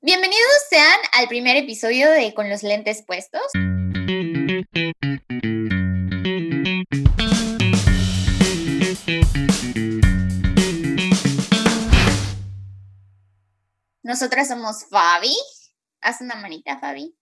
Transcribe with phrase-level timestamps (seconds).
[0.00, 3.42] Bienvenidos sean al primer episodio de Con los lentes puestos.
[14.04, 15.36] Nosotras somos Fabi.
[16.00, 17.18] Haz una manita, Fabi.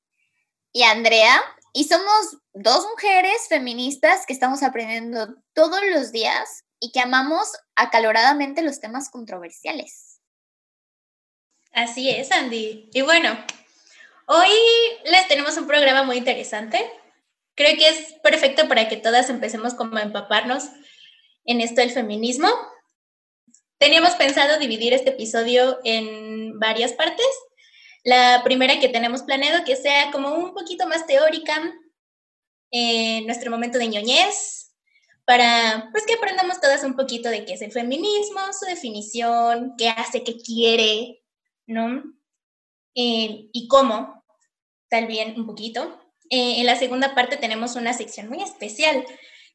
[0.71, 1.43] Y Andrea.
[1.73, 8.61] Y somos dos mujeres feministas que estamos aprendiendo todos los días y que amamos acaloradamente
[8.61, 10.06] los temas controversiales.
[11.77, 12.89] Así es, Andy.
[12.95, 13.37] Y bueno,
[14.25, 14.49] hoy
[15.05, 16.91] les tenemos un programa muy interesante.
[17.55, 20.71] Creo que es perfecto para que todas empecemos como a empaparnos
[21.45, 22.49] en esto del feminismo.
[23.77, 27.27] Teníamos pensado dividir este episodio en varias partes.
[28.05, 31.75] La primera que tenemos planeado que sea como un poquito más teórica,
[32.71, 34.73] en nuestro momento de ñoñez,
[35.27, 39.91] para pues que aprendamos todas un poquito de qué es el feminismo, su definición, qué
[39.91, 41.21] hace, qué quiere,
[41.67, 42.03] ¿no?
[42.95, 44.25] Eh, y cómo,
[44.89, 46.01] también un poquito.
[46.31, 49.05] Eh, en la segunda parte tenemos una sección muy especial,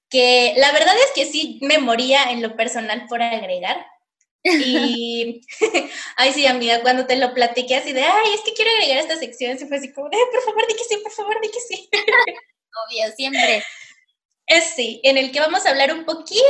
[0.10, 3.86] que la verdad es que sí me moría en lo personal por agregar,
[4.44, 5.42] y,
[6.18, 9.18] ay, sí, amiga, cuando te lo platiqué así de, ay, es que quiero agregar esta
[9.18, 11.90] sección, se fue así como, por favor, di que sí, por favor, di que sí.
[12.88, 13.64] Obvio, siempre.
[14.48, 16.44] Es sí, en el que vamos a hablar un poquito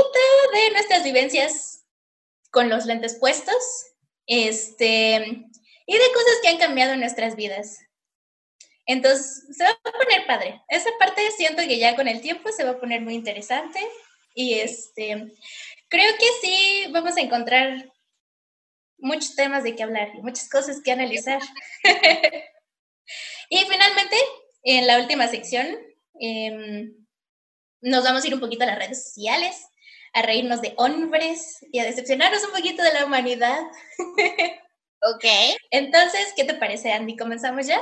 [0.54, 1.84] de nuestras vivencias
[2.50, 3.56] con los lentes puestos,
[4.26, 5.45] este,
[5.86, 7.80] y de cosas que han cambiado en nuestras vidas.
[8.86, 10.62] Entonces, se va a poner padre.
[10.68, 13.80] Esa parte siento que ya con el tiempo se va a poner muy interesante.
[14.34, 15.32] Y este,
[15.90, 17.92] creo que sí vamos a encontrar
[18.98, 21.42] muchos temas de qué hablar y muchas cosas que analizar.
[23.50, 24.16] y finalmente,
[24.64, 25.78] en la última sección,
[26.20, 26.94] em,
[27.82, 29.66] nos vamos a ir un poquito a las redes sociales,
[30.14, 33.60] a reírnos de hombres y a decepcionarnos un poquito de la humanidad.
[35.02, 35.26] ok.
[35.72, 37.16] Entonces, ¿qué te parece, Andy?
[37.16, 37.82] ¿Comenzamos ya?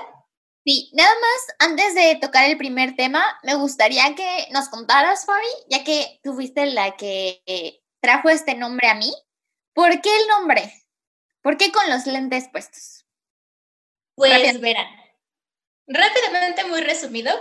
[0.66, 5.48] Sí, nada más, antes de tocar el primer tema, me gustaría que nos contaras, Fabi,
[5.70, 9.12] ya que tú fuiste la que trajo este nombre a mí.
[9.74, 10.74] ¿Por qué el nombre?
[11.42, 13.06] ¿Por qué con los lentes puestos?
[14.16, 14.88] Pues verán,
[15.88, 17.32] rápidamente, muy resumido,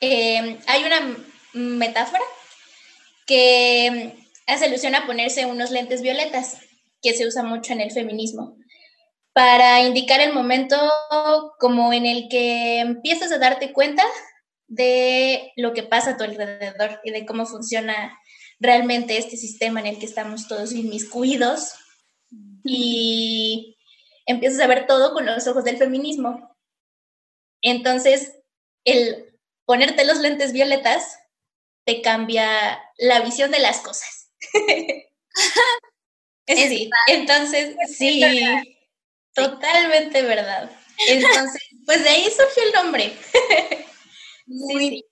[0.00, 1.16] eh, hay una
[1.52, 2.24] metáfora
[3.26, 4.16] que
[4.46, 6.58] hace alusión a ponerse unos lentes violetas,
[7.00, 8.56] que se usa mucho en el feminismo,
[9.36, 10.78] para indicar el momento
[11.58, 14.02] como en el que empiezas a darte cuenta
[14.66, 18.18] de lo que pasa a tu alrededor y de cómo funciona
[18.60, 21.74] realmente este sistema en el que estamos todos inmiscuidos
[22.64, 23.76] y
[24.24, 26.56] empiezas a ver todo con los ojos del feminismo.
[27.60, 28.38] Entonces,
[28.86, 31.18] el ponerte los lentes violetas
[31.84, 34.30] te cambia la visión de las cosas.
[36.48, 38.22] sí, entonces, sí,
[39.36, 40.70] totalmente verdad.
[41.06, 43.16] Entonces, pues de ahí surgió el nombre.
[44.46, 45.04] sí,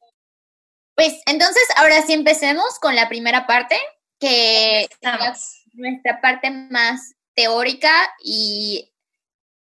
[0.95, 3.77] pues entonces, ahora sí empecemos con la primera parte,
[4.21, 7.93] que es nuestra parte más teórica
[8.23, 8.93] y,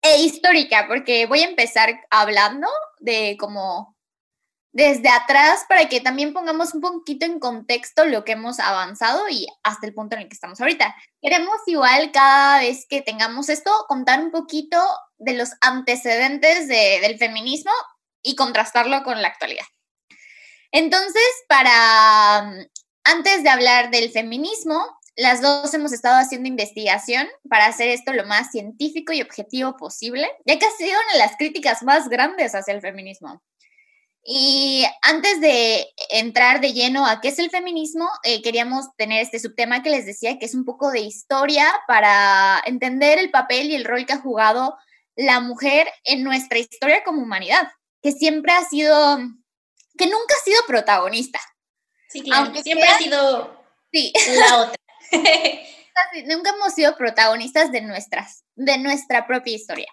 [0.02, 2.68] e histórica, porque voy a empezar hablando
[3.00, 3.93] de como
[4.74, 9.48] desde atrás para que también pongamos un poquito en contexto lo que hemos avanzado y
[9.62, 10.96] hasta el punto en el que estamos ahorita.
[11.22, 14.78] Queremos igual cada vez que tengamos esto contar un poquito
[15.18, 17.72] de los antecedentes del feminismo
[18.24, 19.66] y contrastarlo con la actualidad.
[20.72, 22.40] Entonces, para
[23.04, 24.84] antes de hablar del feminismo,
[25.16, 30.28] las dos hemos estado haciendo investigación para hacer esto lo más científico y objetivo posible,
[30.46, 33.44] ya que ha sido una de las críticas más grandes hacia el feminismo.
[34.26, 39.40] Y antes de entrar de lleno a qué es el feminismo, eh, queríamos tener este
[39.40, 43.76] subtema que les decía, que es un poco de historia para entender el papel y
[43.76, 44.78] el rol que ha jugado
[45.16, 47.68] la mujer en nuestra historia como humanidad,
[48.02, 49.20] que siempre ha sido
[49.98, 51.40] que nunca ha sido protagonista.
[52.10, 54.14] Sí, claro, Aunque siempre ha sido sí.
[54.40, 54.76] la otra.
[56.28, 59.92] nunca hemos sido protagonistas de, nuestras, de nuestra propia historia.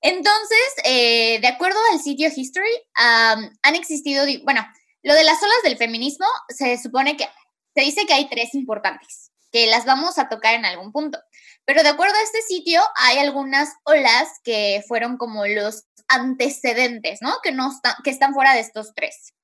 [0.00, 4.66] Entonces, eh, de acuerdo al sitio History, han existido, bueno,
[5.02, 7.28] lo de las olas del feminismo se supone que
[7.74, 11.18] se dice que hay tres importantes, que las vamos a tocar en algún punto.
[11.64, 17.34] Pero de acuerdo a este sitio, hay algunas olas que fueron como los antecedentes, ¿no?
[17.42, 19.34] Que, no están, que están fuera de estos tres.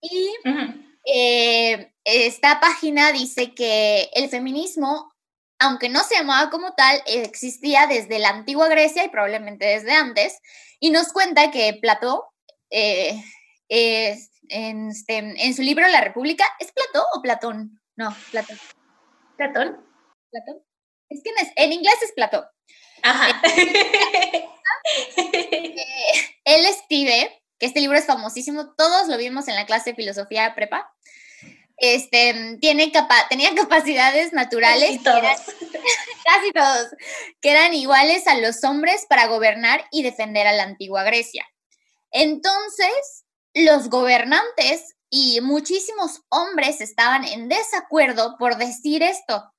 [0.00, 0.30] Y
[1.04, 5.11] eh, esta página dice que el feminismo,
[5.62, 10.40] aunque no se llamaba como tal, existía desde la antigua Grecia y probablemente desde antes,
[10.80, 12.18] y nos cuenta que Platón,
[12.68, 13.22] eh,
[13.68, 17.80] en, este, en, su libro La República, ¿es Platón o Platón?
[17.94, 18.58] No, Platón.
[19.36, 19.86] ¿Platón?
[20.32, 20.62] ¿Platón?
[21.08, 22.44] Es que en, en inglés es Platón.
[23.04, 23.40] Ajá.
[26.44, 30.56] él escribe, que este libro es famosísimo, todos lo vimos en la clase de filosofía
[30.56, 30.92] prepa,
[31.82, 35.18] este, tiene capa tenía capacidades naturales, Casi todos.
[35.18, 35.38] eran-
[36.24, 36.88] casi todos,
[37.40, 41.44] que eran iguales a los hombres para gobernar y defender a la antigua Grecia.
[42.12, 43.24] Entonces,
[43.54, 49.52] los gobernantes y muchísimos hombres estaban en desacuerdo por decir esto,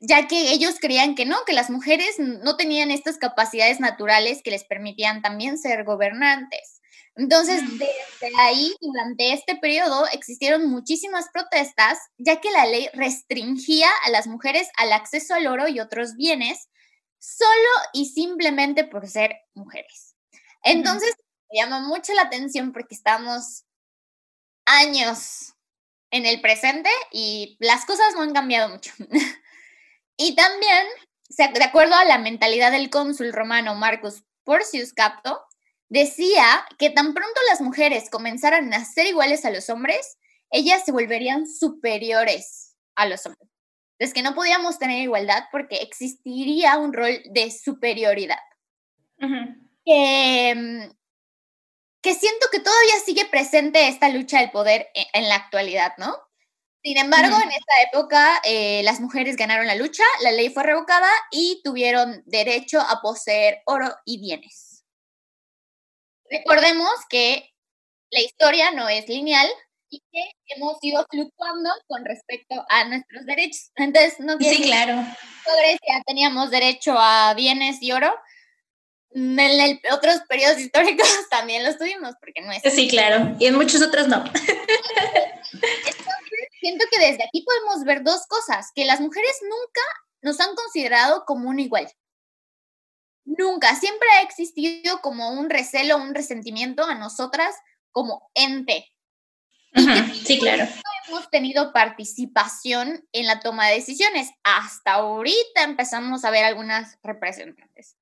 [0.00, 4.50] ya que ellos creían que no, que las mujeres no tenían estas capacidades naturales que
[4.50, 6.75] les permitían también ser gobernantes.
[7.16, 14.10] Entonces, desde ahí, durante este periodo, existieron muchísimas protestas, ya que la ley restringía a
[14.10, 16.68] las mujeres al acceso al oro y otros bienes
[17.18, 20.14] solo y simplemente por ser mujeres.
[20.62, 21.14] Entonces,
[21.50, 23.64] me llama mucho la atención porque estamos
[24.66, 25.54] años
[26.10, 28.92] en el presente y las cosas no han cambiado mucho.
[30.18, 30.86] y también,
[31.28, 35.40] de acuerdo a la mentalidad del cónsul romano Marcus Porcius Capto,
[35.88, 36.44] decía
[36.78, 40.18] que tan pronto las mujeres comenzaran a ser iguales a los hombres,
[40.50, 43.48] ellas se volverían superiores a los hombres.
[43.98, 48.38] Es que no podíamos tener igualdad porque existiría un rol de superioridad
[49.20, 49.56] Ujú.
[49.84, 50.90] que,
[52.02, 56.14] que siento que todavía sigue presente esta lucha del poder e- en, la actualidad, ¿no?
[56.82, 61.10] Sin embargo, en esta época eh, las mujeres ganaron la lucha, la ley fue revocada
[61.32, 64.75] y tuvieron derecho a poseer oro y bienes.
[66.30, 67.50] Recordemos que
[68.10, 69.48] la historia no es lineal
[69.88, 73.70] y que hemos ido fluctuando con respecto a nuestros derechos.
[73.76, 74.92] Entonces, no quiere Sí, decir claro.
[74.92, 78.12] en Grecia teníamos derecho a bienes y oro.
[79.12, 82.62] En el- otros periodos históricos también los tuvimos, porque no es.
[82.74, 83.34] Sí, claro.
[83.38, 84.24] Y en muchos otros no.
[86.60, 89.80] Siento que desde aquí podemos ver dos cosas, que las mujeres nunca
[90.22, 91.88] nos han considerado como un igual.
[93.26, 97.54] Nunca, siempre ha existido como un recelo, un resentimiento a nosotras
[97.90, 98.86] como ente.
[100.24, 100.66] Sí, claro.
[101.06, 104.30] hemos tenido participación en la toma de decisiones.
[104.42, 107.96] Hasta ahorita empezamos a ver algunas representantes.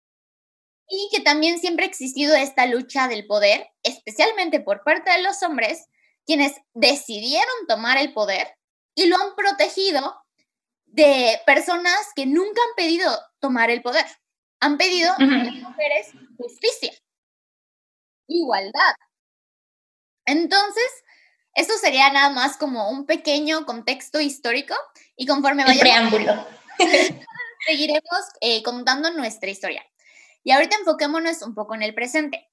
[0.89, 5.43] Y que también siempre ha existido esta lucha del poder, especialmente por parte de los
[5.43, 5.87] hombres,
[6.27, 8.57] quienes decidieron tomar el poder
[8.95, 10.15] y lo han protegido
[10.87, 13.11] de personas que nunca han pedido
[13.41, 14.07] tomar el poder.
[14.61, 16.93] Han pedido a las mujeres justicia,
[18.29, 18.95] igualdad.
[20.27, 20.91] Entonces,
[21.55, 24.75] esto sería nada más como un pequeño contexto histórico
[25.17, 26.47] y conforme El vayamos preámbulo.
[27.67, 29.85] seguiremos eh, contando nuestra historia.
[30.43, 32.51] Y ahorita enfoquémonos un poco en el presente.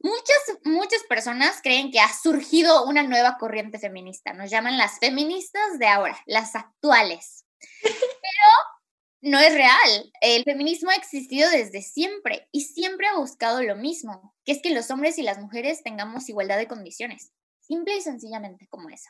[0.00, 4.32] Muchas, muchas personas creen que ha surgido una nueva corriente feminista.
[4.32, 7.46] Nos llaman las feministas de ahora, las actuales.
[7.82, 7.92] Pero
[9.22, 10.12] no es real.
[10.20, 14.74] El feminismo ha existido desde siempre y siempre ha buscado lo mismo, que es que
[14.74, 17.32] los hombres y las mujeres tengamos igualdad de condiciones.
[17.60, 19.08] Simple y sencillamente como eso.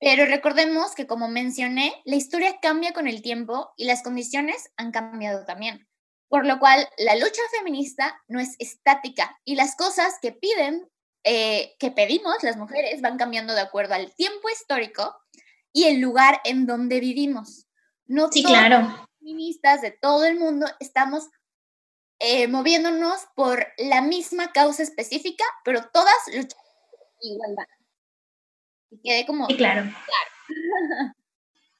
[0.00, 4.90] Pero recordemos que, como mencioné, la historia cambia con el tiempo y las condiciones han
[4.90, 5.86] cambiado también.
[6.28, 10.90] Por lo cual, la lucha feminista no es estática y las cosas que piden,
[11.22, 15.14] eh, que pedimos las mujeres, van cambiando de acuerdo al tiempo histórico
[15.72, 17.68] y el lugar en donde vivimos.
[18.06, 19.08] No Sí, claro.
[19.22, 21.28] Feministas de todo el mundo estamos
[22.18, 26.56] eh, moviéndonos por la misma causa específica, pero todas luchando
[27.20, 27.64] igualdad.
[28.90, 29.46] Y quedé como...
[29.46, 29.90] Sí, claro.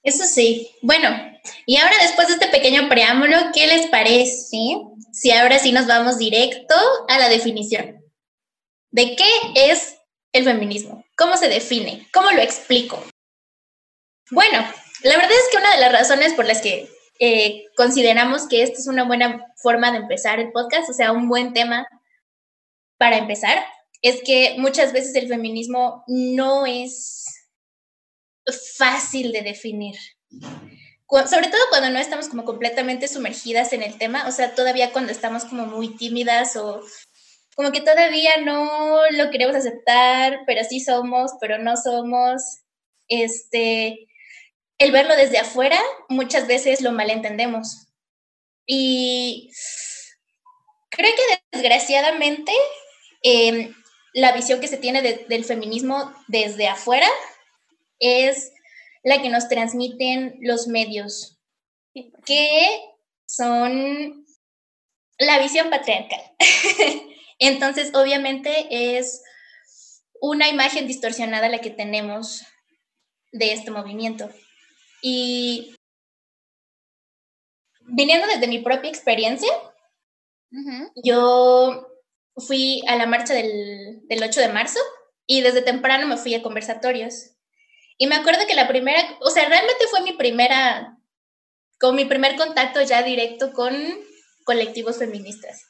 [0.03, 0.71] Eso sí.
[0.83, 1.09] Bueno,
[1.67, 4.49] y ahora después de este pequeño preámbulo, ¿qué les parece
[5.13, 6.75] si ahora sí nos vamos directo
[7.09, 8.03] a la definición?
[8.91, 9.97] ¿De qué es
[10.33, 11.05] el feminismo?
[11.17, 12.09] ¿Cómo se define?
[12.13, 13.03] ¿Cómo lo explico?
[14.31, 14.59] Bueno,
[15.03, 16.91] la verdad es que una de las razones por las que
[17.25, 21.29] eh, consideramos que esta es una buena forma de empezar el podcast, o sea, un
[21.29, 21.87] buen tema
[22.99, 23.65] para empezar,
[24.03, 27.25] es que muchas veces el feminismo no es
[28.77, 29.95] fácil de definir.
[30.29, 35.13] Sobre todo cuando no estamos como completamente sumergidas en el tema, o sea, todavía cuando
[35.13, 36.83] estamos como muy tímidas o
[37.55, 42.43] como que todavía no lo queremos aceptar, pero sí somos, pero no somos.
[43.07, 44.09] Este,
[44.83, 47.87] el verlo desde afuera muchas veces lo malentendemos.
[48.67, 49.51] Y
[50.91, 52.53] creo que desgraciadamente
[53.23, 53.75] em,
[54.15, 57.09] la visión que se tiene de- del feminismo desde afuera
[57.99, 58.53] es
[59.05, 61.39] la que nos transmiten los medios,
[62.25, 62.81] que
[63.27, 64.27] son
[65.19, 66.21] la visión patriarcal.
[67.39, 69.23] Entonces, obviamente es
[70.21, 72.43] una imagen distorsionada la que tenemos
[73.33, 74.31] de este movimiento.
[75.03, 75.75] Y
[77.81, 79.51] viniendo desde mi propia experiencia,
[80.53, 80.93] Ujú.
[81.05, 81.89] yo
[82.37, 84.81] fui a la marcha del, del 8 de marzo
[85.27, 87.33] y desde temprano me fui a conversatorios.
[87.99, 90.99] Y me acuerdo que la primera, o sea, realmente fue mi primera,
[91.79, 93.75] con mi primer contacto ya directo con
[94.45, 95.67] colectivos feministas.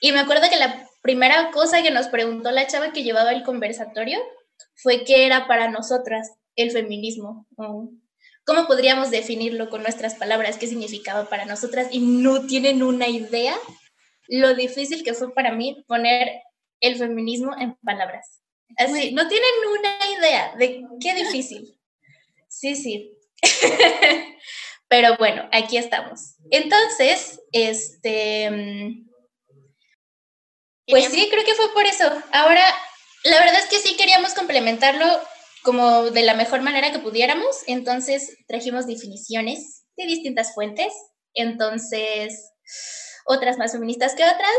[0.00, 3.42] Y me acuerdo que la primera cosa que nos preguntó la chava que llevaba el
[3.42, 4.18] conversatorio
[4.74, 7.46] fue qué era para nosotras el feminismo.
[8.44, 10.58] ¿Cómo podríamos definirlo con nuestras palabras?
[10.58, 11.88] ¿Qué significaba para nosotras?
[11.90, 13.56] Y no tienen una idea
[14.28, 16.42] lo difícil que fue para mí poner
[16.80, 18.42] el feminismo en palabras.
[18.76, 21.70] Así, no tienen una idea de qué difícil.
[22.56, 23.18] Sí, sí.
[24.88, 26.36] Pero bueno, aquí estamos.
[26.52, 29.10] Entonces, este, mm,
[30.86, 32.04] pues sí, creo que fue por eso.
[32.30, 32.64] Ahora,
[33.24, 35.04] la verdad es que sí queríamos complementarlo
[35.64, 37.62] como de la mejor manera que pudiéramos.
[37.66, 40.92] Entonces, trajimos definiciones de distintas fuentes.
[41.32, 42.52] Entonces,
[43.26, 44.58] otras más feministas que otras,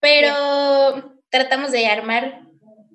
[0.00, 2.40] pero tratamos de armar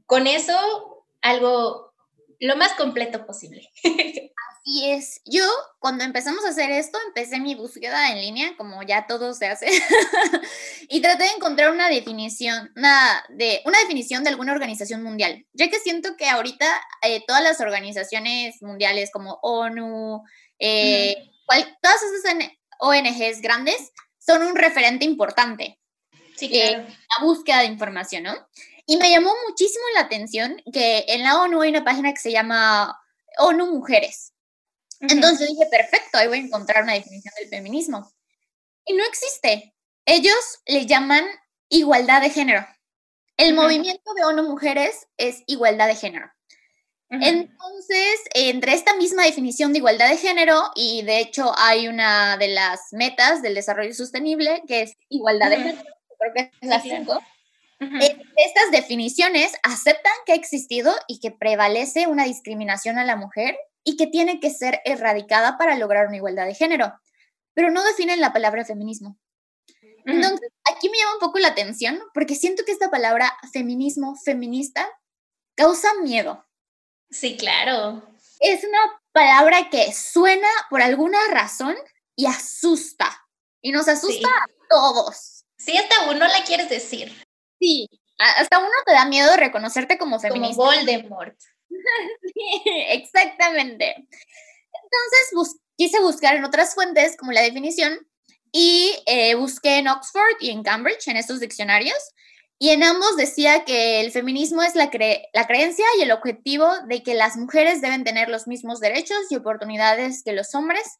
[0.05, 1.93] con eso algo
[2.39, 3.69] lo más completo posible.
[4.67, 5.21] Así es.
[5.23, 5.45] Yo,
[5.79, 9.67] cuando empezamos a hacer esto, empecé mi búsqueda en línea, como ya todo se hace,
[10.89, 15.69] y traté de encontrar una definición, una, de, una definición de alguna organización mundial, ya
[15.69, 16.65] que siento que ahorita
[17.03, 20.21] eh, todas las organizaciones mundiales como ONU,
[20.59, 21.15] eh,
[21.81, 22.35] todas esas
[22.79, 25.79] ONGs grandes, son un referente importante.
[26.35, 26.79] Sí, claro.
[26.83, 28.35] la búsqueda de información, ¿no?
[28.85, 32.33] Y me llamó muchísimo la atención que en la ONU hay una página que se
[32.33, 32.99] llama
[33.39, 34.33] ONU Mujeres.
[34.99, 38.11] Entonces dije, perfecto, ahí voy a encontrar una definición del feminismo.
[38.85, 39.75] Y no existe.
[40.05, 41.25] Ellos le llaman
[41.69, 42.65] igualdad de género.
[43.35, 46.31] El movimiento de ONU Mujeres es igualdad de género.
[47.09, 52.49] Entonces, entre esta misma definición de igualdad de género, y de hecho hay una de
[52.49, 55.83] las metas del desarrollo sostenible, que es igualdad de género,
[56.19, 57.21] creo que es la cinco,
[57.79, 63.55] eh, estas definiciones aceptan que ha existido y que prevalece una discriminación a la mujer
[63.87, 66.91] y que tiene que ser erradicada para lograr una igualdad de género,
[67.53, 69.17] pero no definen la palabra feminismo.
[70.03, 74.85] Entonces, aquí me llama un poco la atención porque siento que esta palabra feminismo, feminista,
[75.55, 76.45] causa miedo.
[77.09, 78.03] Sí, claro.
[78.41, 81.77] Es una palabra que suena por alguna razón
[82.13, 83.07] y asusta.
[83.61, 85.45] Y nos asusta a todos.
[85.57, 87.25] Sí, hasta uno la quieres decir.
[87.57, 90.57] Sí, hasta uno te da miedo reconocerte como feminista.
[90.57, 91.37] Como Voldemort.
[92.33, 93.95] sí, exactamente.
[93.95, 98.07] Entonces quise buscar en otras fuentes como la definición
[98.51, 101.97] y eh, busqué en Oxford y en Cambridge, en estos diccionarios,
[102.59, 104.89] y en ambos decía que el feminismo es la,
[105.33, 109.35] la creencia y el objetivo de que las mujeres deben tener los mismos derechos y
[109.35, 110.97] oportunidades que los hombres,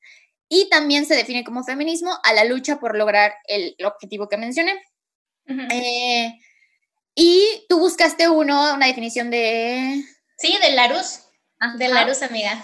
[0.50, 4.82] y también se define como feminismo a la lucha por lograr el, objetivo que mencioné.
[7.16, 10.04] Y tú buscaste uno, una definición de...
[10.38, 11.22] Sí, de Larus.
[11.78, 12.64] De Larus, amiga.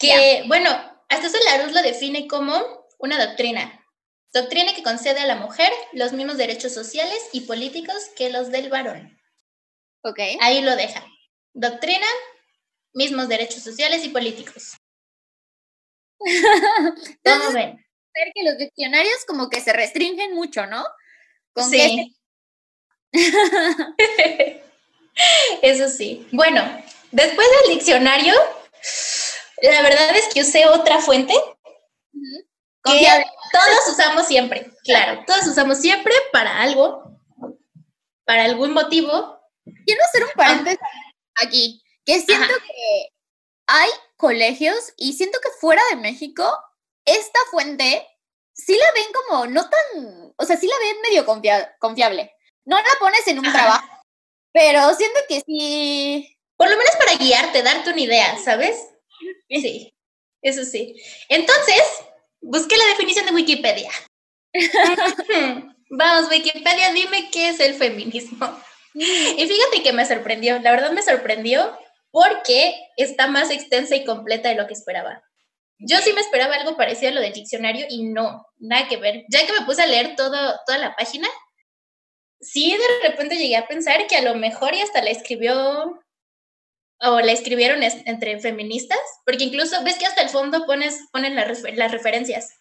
[0.00, 0.70] que, bueno,
[1.08, 3.84] hasta eso Larus lo define como una doctrina.
[4.32, 8.68] Doctrina que concede a la mujer los mismos derechos sociales y políticos que los del
[8.68, 9.18] varón.
[10.02, 10.18] Ok.
[10.40, 11.04] Ahí lo deja.
[11.52, 12.06] Doctrina,
[12.92, 14.76] mismos derechos sociales y políticos.
[17.24, 17.76] ¿Cómo ven?
[18.14, 20.84] Ver que los diccionarios como que se restringen mucho, ¿no?
[21.68, 22.16] sí.
[25.62, 26.26] Eso sí.
[26.32, 26.62] Bueno,
[27.10, 28.34] después del diccionario,
[29.62, 31.34] la verdad es que usé otra fuente
[32.84, 33.06] que
[33.52, 37.18] todos usamos siempre, claro, todos usamos siempre para algo,
[38.24, 39.38] para algún motivo.
[39.84, 40.78] Quiero hacer un paréntesis
[41.42, 43.08] aquí, que siento que
[43.66, 46.44] hay colegios y siento que fuera de México,
[47.04, 48.06] esta fuente
[48.54, 51.26] sí la ven como no tan, o sea, sí la ven medio
[51.78, 52.34] confiable.
[52.64, 53.86] No la pones en un trabajo,
[54.52, 56.36] pero siento que sí.
[56.56, 58.76] Por lo menos para guiarte, darte una idea, ¿sabes?
[59.48, 59.92] Sí,
[60.42, 60.94] eso sí.
[61.28, 61.82] Entonces,
[62.40, 63.90] busqué la definición de Wikipedia.
[65.90, 68.60] Vamos, Wikipedia, dime qué es el feminismo.
[68.94, 71.76] Y fíjate que me sorprendió, la verdad me sorprendió
[72.10, 75.22] porque está más extensa y completa de lo que esperaba.
[75.78, 79.24] Yo sí me esperaba algo parecido a lo del diccionario y no, nada que ver.
[79.30, 81.28] Ya que me puse a leer todo, toda la página,
[82.40, 86.00] sí de repente llegué a pensar que a lo mejor y hasta la escribió
[87.02, 91.62] o la escribieron entre feministas, porque incluso ves que hasta el fondo pones, ponen las,
[91.62, 92.54] las referencias.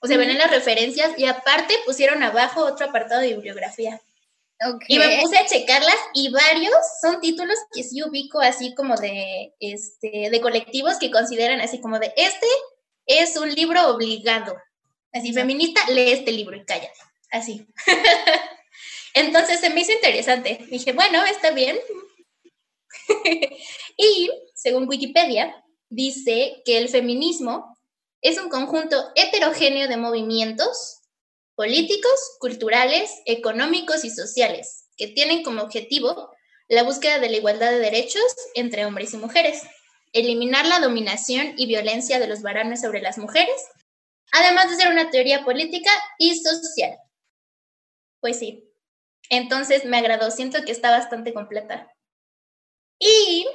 [0.00, 4.00] O sea, ven en las referencias y aparte pusieron abajo otro apartado de bibliografía.
[4.88, 9.54] Y me puse a checarlas y varios son títulos que sí ubico así como de,
[9.58, 12.46] este, de colectivos que consideran así como de, este
[13.06, 14.56] es un libro obligado.
[15.12, 16.98] Así, feminista, lee este libro y cállate.
[17.30, 17.66] Así.
[19.14, 20.60] Entonces se me hizo interesante.
[20.70, 21.78] Dije, bueno, está bien.
[23.96, 25.54] y según Wikipedia,
[25.88, 27.76] dice que el feminismo
[28.22, 30.98] es un conjunto heterogéneo de movimientos
[31.54, 36.30] políticos, culturales, económicos y sociales que tienen como objetivo
[36.68, 38.22] la búsqueda de la igualdad de derechos
[38.54, 39.62] entre hombres y mujeres,
[40.12, 43.56] eliminar la dominación y violencia de los varones sobre las mujeres,
[44.32, 46.96] además de ser una teoría política y social.
[48.20, 48.69] Pues sí,
[49.30, 51.90] entonces me agradó, siento que está bastante completa.
[52.98, 53.46] Y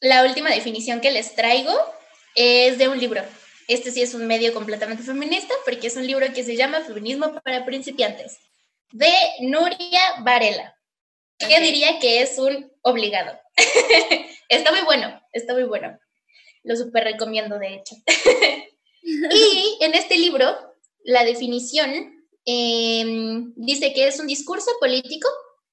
[0.00, 1.72] la última definición que les traigo
[2.34, 3.22] es de un libro.
[3.68, 7.32] Este sí es un medio completamente feminista porque es un libro que se llama Feminismo
[7.42, 8.38] para principiantes,
[8.92, 10.74] de Nuria Varela,
[11.38, 13.38] que diría que es un obligado.
[14.48, 15.98] está muy bueno, está muy bueno.
[16.64, 17.94] Lo súper recomiendo, de hecho.
[19.02, 25.28] y en este libro, la definición Em, dice que es un discurso político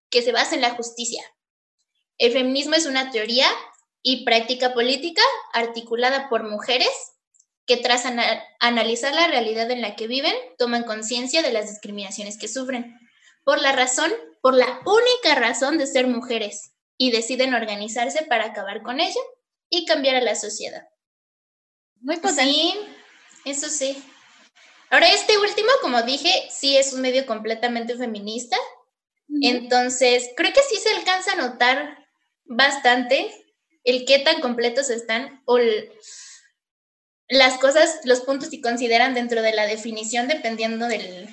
[0.10, 1.24] que se basa en la justicia.
[2.18, 3.48] El feminismo es una teoría
[4.02, 6.90] y práctica política articulada por mujeres
[7.66, 8.04] que tras
[8.60, 13.00] analizar la realidad en la que viven, toman conciencia de las discriminaciones que sufren,
[13.44, 18.84] por la razón, por la única razón de ser mujeres, y deciden organizarse para acabar
[18.84, 19.20] con ella
[19.70, 20.88] y cambiar a la sociedad.
[22.02, 22.44] Muy potente.
[22.44, 22.74] Sí,
[23.46, 24.04] eso sí.
[24.90, 28.58] Ahora, este último, como dije, sí es un medio completamente feminista.
[29.42, 32.06] Entonces, creo que sí se alcanza a notar
[32.46, 33.32] bastante
[33.84, 35.58] el qué tan completos están o
[37.28, 41.28] las cosas, los puntos que consideran dentro de la definición dependiendo del,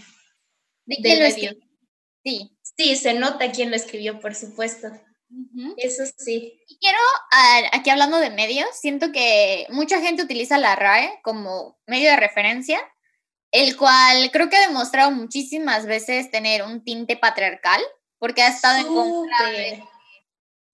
[0.85, 1.53] ¿De del medio.
[2.25, 2.51] Sí.
[2.77, 4.89] Sí, se nota quién lo escribió, por supuesto.
[5.77, 6.63] Eso sí.
[6.67, 6.99] Y quiero,
[7.73, 12.81] aquí hablando de medios, siento que mucha gente utiliza la RAE como medio de referencia,
[13.53, 17.81] el cual creo que ha demostrado muchísimas veces tener un tinte patriarcal,
[18.19, 19.51] porque ha estado en contra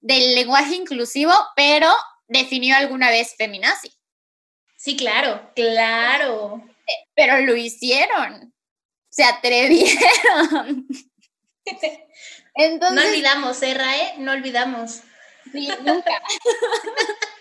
[0.00, 1.90] del lenguaje inclusivo, pero
[2.28, 3.92] definió alguna vez feminazi.
[4.76, 6.64] Sí, claro, claro.
[7.14, 8.54] Pero lo hicieron,
[9.10, 10.86] se atrevieron.
[12.54, 14.14] Entonces, no olvidamos, ¿eh, Rae?
[14.18, 15.00] No olvidamos.
[15.52, 16.10] Sí, nunca.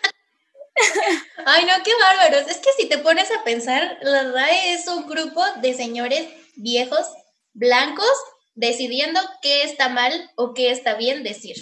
[1.46, 2.48] Ay, no, qué bárbaros.
[2.48, 7.08] Es que si te pones a pensar, la RAE es un grupo de señores viejos,
[7.54, 8.12] blancos,
[8.56, 11.56] decidiendo qué está mal o qué está bien decir.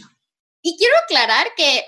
[0.62, 1.86] Y quiero aclarar que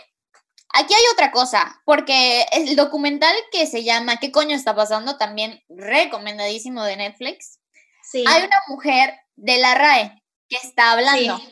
[0.73, 5.17] aquí hay otra cosa, porque el documental que se llama ¿Qué coño está pasando?
[5.17, 7.59] También recomendadísimo de Netflix.
[8.03, 8.23] Sí.
[8.27, 11.37] Hay una mujer de la RAE que está hablando.
[11.37, 11.49] Sí.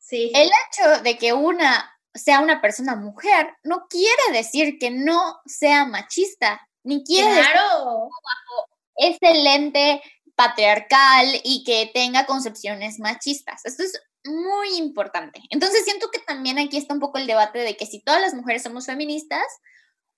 [0.00, 0.32] sí.
[0.34, 5.84] El hecho de que una sea una persona mujer, no quiere decir que no sea
[5.84, 8.08] machista, ni quiere claro.
[8.96, 10.02] decir excelente
[10.34, 13.64] patriarcal y que tenga concepciones machistas.
[13.64, 15.40] Esto es muy importante.
[15.50, 18.34] Entonces siento que también aquí está un poco el debate de que si todas las
[18.34, 19.44] mujeres somos feministas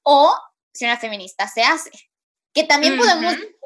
[0.02, 0.34] o
[0.72, 1.90] si una feminista se hace,
[2.52, 3.56] que también podemos ir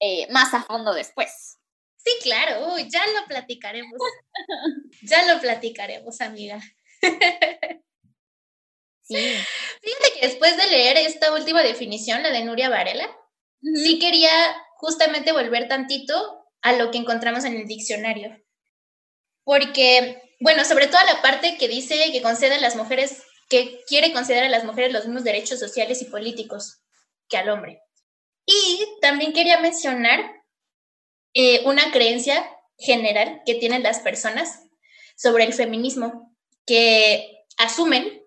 [0.00, 1.58] eh, más a fondo después.
[1.96, 3.98] Sí, claro, ya lo platicaremos.
[5.02, 6.60] ya lo platicaremos, amiga.
[9.06, 9.16] Sí.
[9.82, 13.06] Fíjate que después de leer esta última definición, la de Nuria Varela,
[13.60, 14.30] sí quería
[14.76, 18.34] justamente volver tantito a lo que encontramos en el diccionario.
[19.44, 24.12] Porque, bueno, sobre todo la parte que dice que concede a las mujeres, que quiere
[24.14, 26.80] conceder a las mujeres los mismos derechos sociales y políticos
[27.28, 27.82] que al hombre.
[28.46, 30.44] Y también quería mencionar
[31.34, 34.60] eh, una creencia general que tienen las personas
[35.16, 36.33] sobre el feminismo,
[36.66, 38.22] que asumen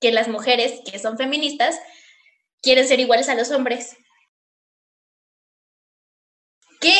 [0.00, 1.78] que las mujeres que son feministas
[2.62, 3.96] quieren ser iguales a los hombres.
[6.80, 6.94] Que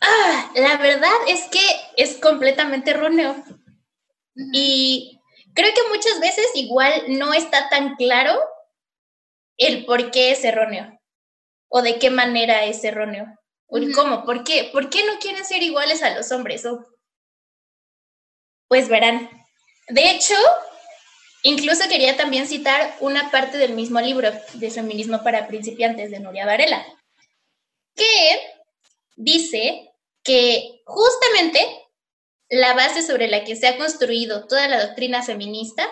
[0.00, 1.60] ah, la verdad es que
[1.96, 3.42] es completamente erróneo.
[4.52, 5.20] Y
[5.54, 8.38] creo que muchas veces igual no está tan claro
[9.56, 10.98] el por qué es erróneo
[11.68, 13.26] o de qué manera es erróneo.
[13.66, 14.68] O cómo, ¿por qué?
[14.72, 16.66] ¿Por qué no quieren ser iguales a los hombres?
[18.68, 19.28] pues verán,
[19.90, 20.34] de hecho,
[21.42, 26.46] incluso quería también citar una parte del mismo libro de Feminismo para principiantes de Nuria
[26.46, 26.84] Varela,
[27.94, 28.40] que
[29.16, 31.60] dice que justamente
[32.48, 35.88] la base sobre la que se ha construido toda la doctrina feminista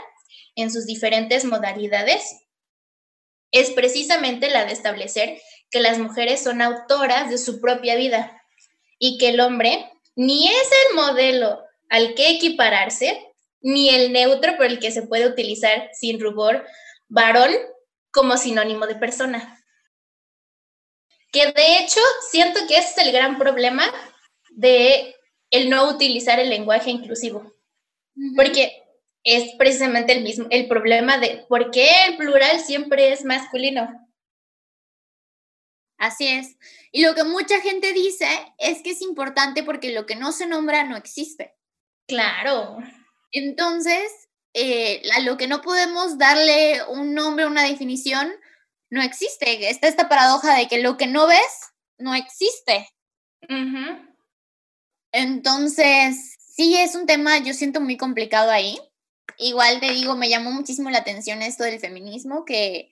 [0.57, 2.37] en sus diferentes modalidades
[3.53, 8.43] es precisamente la de establecer que las mujeres son autoras de su propia vida
[8.99, 13.28] y que el hombre ni es el modelo al que equipararse,
[13.61, 16.65] ni el neutro por el que se puede utilizar sin rubor
[17.09, 17.53] varón
[18.11, 19.63] como sinónimo de persona.
[21.33, 23.85] Que de hecho siento que ese es el gran problema
[24.51, 25.15] de
[25.51, 27.55] el no utilizar el lenguaje inclusivo.
[28.35, 28.83] Porque
[29.23, 34.09] es precisamente el mismo, el problema de por qué el plural siempre es masculino.
[35.99, 36.57] Así es.
[36.93, 40.47] Y lo que mucha gente dice es que es importante porque lo que no se
[40.47, 41.55] nombra no existe.
[42.07, 42.79] Claro.
[43.33, 48.33] Entonces, eh, a lo que no podemos darle un nombre, una definición,
[48.91, 49.69] no existe.
[49.69, 52.89] Está esta paradoja de que lo que no ves no existe.
[55.13, 58.79] Entonces, sí es un tema, yo siento muy complicado ahí.
[59.39, 62.91] Igual te digo, me llamó muchísimo la atención esto del feminismo, que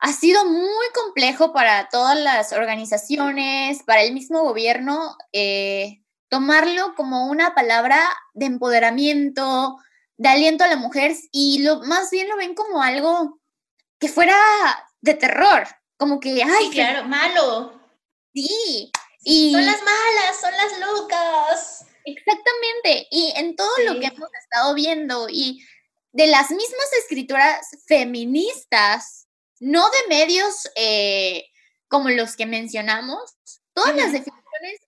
[0.00, 7.26] ha sido muy complejo para todas las organizaciones, para el mismo gobierno, eh, tomarlo como
[7.26, 8.00] una palabra
[8.34, 9.76] de empoderamiento,
[10.16, 13.40] de aliento a la mujer, y lo más bien lo ven como algo
[13.98, 14.36] que fuera
[15.00, 17.80] de terror, como que, ay, claro, malo.
[18.34, 18.90] Sí.
[19.22, 19.52] Y...
[19.52, 21.86] Son las malas, son las locas.
[22.04, 23.08] Exactamente.
[23.10, 25.62] Y en todo lo que hemos estado viendo y
[26.12, 29.26] de las mismas escrituras feministas,
[29.60, 31.44] no de medios eh,
[31.88, 33.36] como los que mencionamos,
[33.74, 34.12] todas las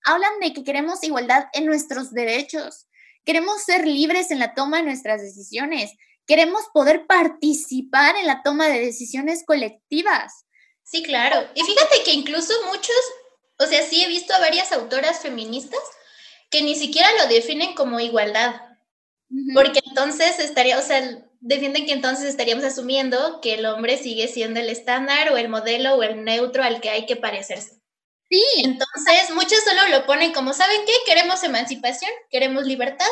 [0.05, 2.87] hablan de que queremos igualdad en nuestros derechos,
[3.25, 5.93] queremos ser libres en la toma de nuestras decisiones,
[6.27, 10.45] queremos poder participar en la toma de decisiones colectivas.
[10.83, 11.47] Sí, claro.
[11.55, 12.97] Y fíjate que incluso muchos
[13.61, 15.81] o sea, sí he visto a varias autoras feministas
[16.49, 18.55] que ni siquiera lo definen como igualdad.
[19.55, 21.03] Porque entonces estaría, o sea,
[21.41, 25.95] defienden que entonces estaríamos asumiendo que el hombre sigue siendo el estándar o el modelo
[25.95, 27.80] o el neutro al que hay que parecerse.
[28.31, 28.43] Sí.
[28.65, 30.93] Entonces, muchos solo lo ponen como, ¿saben qué?
[31.05, 33.07] Queremos emancipación, queremos libertad.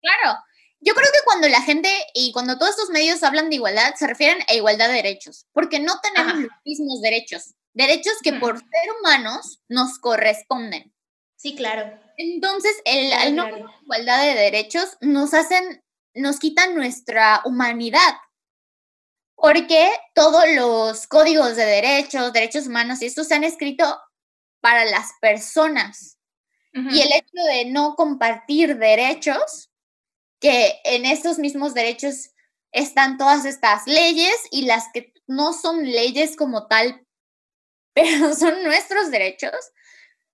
[0.00, 0.38] Claro.
[0.80, 4.06] Yo creo que cuando la gente y cuando todos estos medios hablan de igualdad, se
[4.06, 8.92] refieren a igualdad de derechos, porque no tenemos los mismos derechos derechos que por ser
[8.98, 10.94] humanos nos corresponden.
[11.36, 12.00] Sí, claro.
[12.16, 13.46] Entonces, el, al no
[13.82, 18.14] igualdad de derechos nos hacen, nos quitan nuestra humanidad.
[19.34, 24.00] Porque todos los códigos de derechos, derechos humanos, y esto se han escrito
[24.64, 26.18] para las personas.
[26.72, 29.70] Y el hecho de no compartir derechos,
[30.40, 32.30] que en estos mismos derechos
[32.72, 37.06] están todas estas leyes y las que no son leyes como tal
[37.94, 39.52] pero son nuestros derechos,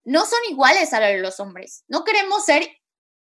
[0.05, 1.85] no son iguales a los hombres.
[1.88, 2.69] No queremos ser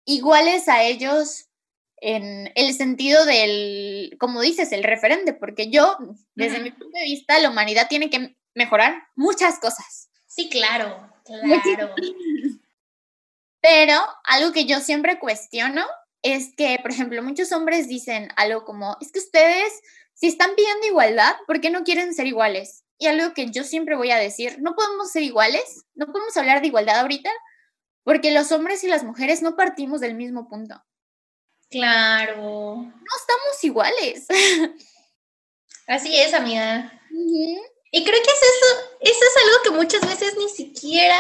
[0.05, 1.49] iguales a ellos
[1.97, 5.97] en el sentido del, como dices, el referente, porque yo,
[6.35, 10.08] desde mi punto de vista, la humanidad tiene que mejorar muchas cosas.
[10.39, 11.95] Sí, claro, claro.
[13.61, 15.85] Pero algo que yo siempre cuestiono
[16.23, 19.73] es que, por ejemplo, muchos hombres dicen algo como, es que ustedes,
[20.15, 22.85] si están pidiendo igualdad, ¿por qué no quieren ser iguales?
[22.99, 26.61] y algo que yo siempre voy a decir, no podemos ser iguales, no podemos hablar
[26.61, 27.31] de igualdad ahorita,
[28.03, 30.83] porque los hombres y las mujeres no partimos del mismo punto.
[31.71, 32.77] Claro.
[32.77, 34.27] No estamos iguales.
[35.87, 36.93] Así es, amiga.
[37.91, 41.19] Y creo que es eso, eso es algo que muchas veces ni siquiera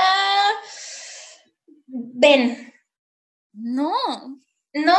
[1.87, 2.74] ven.
[3.52, 3.92] No.
[4.74, 4.98] ¿No?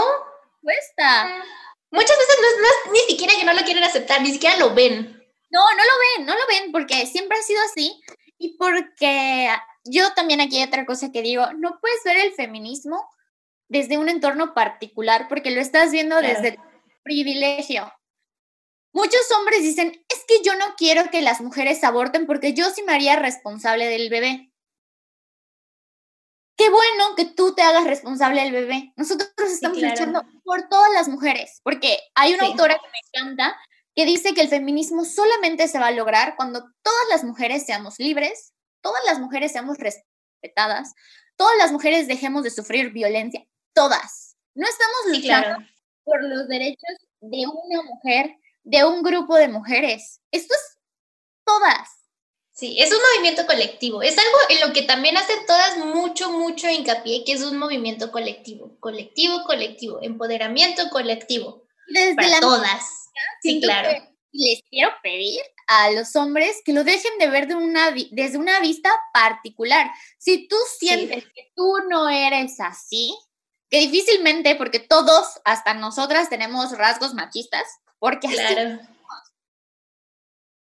[0.61, 1.43] Cuesta.
[1.91, 5.15] Muchas veces no es ni siquiera que no lo quieren aceptar, ni siquiera lo ven.
[5.49, 7.99] No, no lo ven, no lo ven porque siempre ha sido así
[8.37, 9.49] y porque
[9.83, 13.09] yo también aquí hay otra cosa que digo, no puedes ver el feminismo
[13.67, 16.59] desde un entorno particular porque lo estás viendo desde el
[17.03, 17.91] privilegio.
[18.91, 22.83] Muchos hombres dicen, es que yo no quiero que las mujeres aborten porque yo sí
[22.83, 24.51] me haría responsable del bebé.
[26.57, 28.91] Qué bueno que tú te hagas responsable del bebé.
[28.97, 33.57] Nosotros estamos luchando por todas las mujeres, porque hay una autora que me encanta,
[33.95, 37.97] que dice que el feminismo solamente se va a lograr cuando todas las mujeres seamos
[37.99, 40.93] libres, todas las mujeres seamos respetadas,
[41.37, 44.35] todas las mujeres dejemos de sufrir violencia, todas.
[44.53, 45.65] No estamos luchando
[46.03, 48.35] por los derechos de una mujer,
[48.69, 50.21] de un grupo de mujeres.
[50.31, 50.77] Esto es
[51.43, 51.89] todas.
[52.51, 54.03] Sí, es un movimiento colectivo.
[54.03, 58.11] Es algo en lo que también hacen todas mucho, mucho hincapié, que es un movimiento
[58.11, 58.77] colectivo.
[58.79, 59.99] Colectivo, colectivo.
[60.01, 61.63] Empoderamiento colectivo.
[61.87, 62.83] Desde para todas
[63.41, 63.89] Sí, claro.
[64.31, 68.59] les quiero pedir a los hombres que lo dejen de ver de una, desde una
[68.59, 69.89] vista particular.
[70.19, 73.17] Si tú sientes que tú no eres así,
[73.69, 77.65] que difícilmente, porque todos, hasta nosotras, tenemos rasgos machistas,
[77.99, 78.79] porque claro.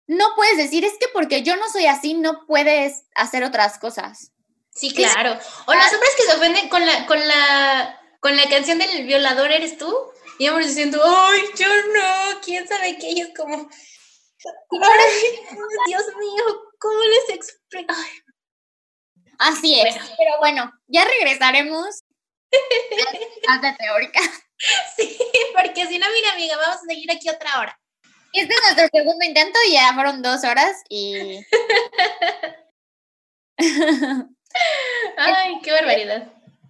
[0.08, 4.32] no puedes decir, es que porque yo no soy así, no puedes hacer otras cosas.
[4.72, 5.38] Sí, claro.
[5.68, 9.52] O los hombres que se ofenden con la, con la, con la canción del violador,
[9.52, 9.94] ¿eres tú?
[10.38, 12.40] Y vamos diciendo, ¡ay, yo no!
[12.42, 13.10] ¿Quién sabe qué?
[13.10, 15.40] ellos como, ¡ay,
[15.86, 16.44] Dios mío!
[16.80, 17.94] ¿Cómo les explico?
[19.38, 19.96] Así es.
[19.96, 22.04] Pero bueno, ya regresaremos
[23.48, 24.20] Alta teórica.
[24.96, 25.18] Sí,
[25.56, 27.80] porque si no, mira, amiga, vamos a seguir aquí otra hora.
[28.34, 31.40] Este es nuestro segundo intento y ya fueron dos horas y.
[35.18, 36.28] Ay, qué barbaridad.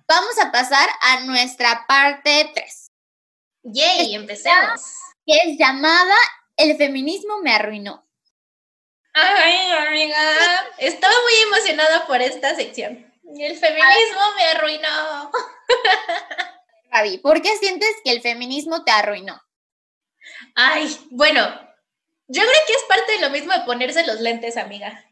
[0.08, 2.88] Vamos a pasar a nuestra parte 3.
[3.63, 4.82] Yay, empecemos.
[5.25, 6.15] Que es llamada
[6.56, 8.08] El feminismo me arruinó.
[9.13, 10.17] Ay, amiga,
[10.78, 13.06] estaba muy emocionada por esta sección.
[13.38, 15.32] El feminismo me arruinó.
[16.91, 19.39] Gaby, ¿por qué sientes que el feminismo te arruinó?
[20.56, 21.41] Ay, bueno,
[22.28, 25.06] yo creo que es parte de lo mismo de ponerse los lentes, amiga.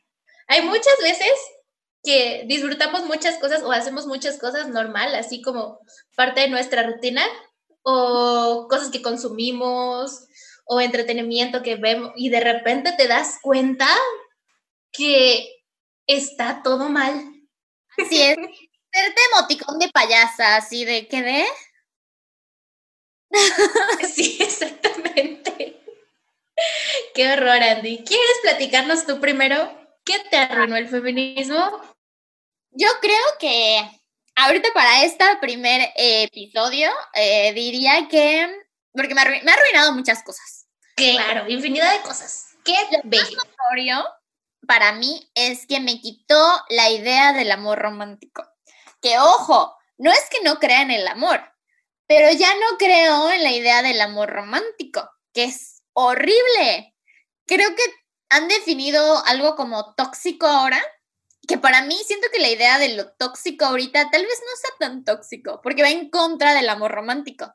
[0.48, 1.32] Hay muchas veces
[2.04, 5.80] que disfrutamos muchas cosas o hacemos muchas cosas normal, así como
[6.16, 7.26] parte de nuestra rutina,
[7.82, 10.28] o cosas que consumimos,
[10.66, 13.88] o entretenimiento que vemos, y de repente te das cuenta
[14.92, 15.63] que
[16.06, 17.34] está todo mal.
[17.98, 18.38] Así es.
[18.92, 21.46] Serte emoticón de payasa, así de que de.
[24.13, 25.84] Sí, exactamente.
[27.13, 28.04] Qué horror, Andy.
[28.04, 29.72] ¿Quieres platicarnos tú primero?
[30.04, 31.82] ¿Qué te arruinó el feminismo?
[32.72, 33.82] Yo creo que
[34.36, 38.48] ahorita para este primer episodio eh, diría que,
[38.94, 40.68] porque me, ha arruinado muchas cosas.
[40.96, 42.56] Claro, infinidad de cosas.
[42.63, 44.04] Qué bello.
[44.68, 48.48] para mí es que me quitó la idea del amor romántico.
[49.02, 51.42] Que ojo, no es que no crea en el amor,
[52.08, 56.96] pero ya no creo en la idea del amor romántico, que es horrible.
[57.46, 57.84] Creo que
[58.30, 60.82] han definido algo como tóxico ahora,
[61.48, 64.72] que para mí siento que la idea de lo tóxico ahorita tal vez no sea
[64.80, 67.54] tan tóxico, porque va en contra del amor romántico.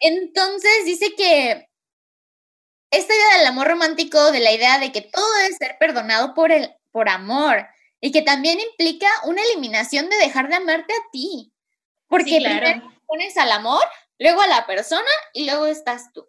[0.00, 1.68] Entonces dice que
[2.90, 6.50] esta idea del amor romántico, de la idea de que todo debe ser perdonado por,
[6.50, 7.68] el, por amor,
[8.00, 11.52] y que también implica una eliminación de dejar de amarte a ti.
[12.08, 13.82] Porque primero pones al amor,
[14.18, 16.28] luego a la persona y luego estás tú.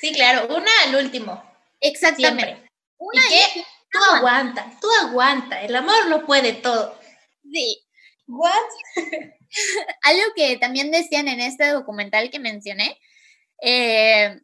[0.00, 1.42] sí, claro, una al último.
[1.80, 2.68] Exactamente.
[2.96, 6.98] Una ¿Y Tú aguanta, tú aguanta, el amor lo puede todo.
[7.50, 7.86] Sí.
[8.26, 8.52] What?
[10.02, 12.98] Algo que también decían en este documental que mencioné,
[13.62, 14.40] eh,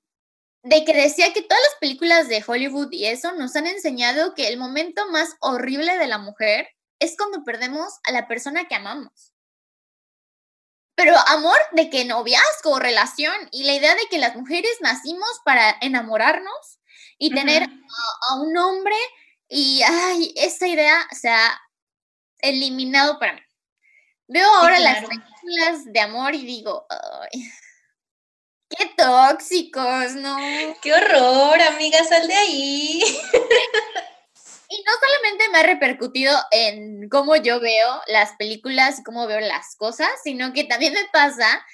[0.63, 4.49] de que decía que todas las películas de Hollywood y eso nos han enseñado que
[4.49, 6.69] el momento más horrible de la mujer
[7.01, 9.34] es cuando perdemos a la persona que amamos.
[10.97, 15.77] Pero amor de que noviazgo, relación y la idea de que las mujeres nacimos para
[15.81, 16.79] enamorarnos
[17.19, 18.97] y tener a, un hombre
[19.49, 21.61] y, ay, esa idea se ha
[22.39, 23.41] eliminado para mí.
[24.27, 27.51] Veo ahora las películas de amor y digo, ay,
[28.71, 30.37] qué tóxicos, ¿no?
[30.81, 33.03] Qué horror, amiga, sal de ahí.
[34.75, 39.39] Y no solamente me ha repercutido en cómo yo veo las películas y cómo veo
[39.41, 41.65] las cosas, sino que también me pasa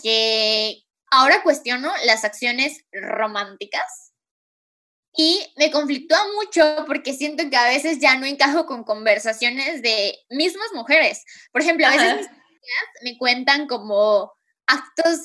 [0.00, 4.12] que ahora cuestiono las acciones románticas
[5.16, 10.18] y me conflictúa mucho porque siento que a veces ya no encajo con conversaciones de
[10.28, 11.24] mismas mujeres.
[11.52, 14.32] Por ejemplo, a veces mis amigas me cuentan como
[14.66, 15.20] actos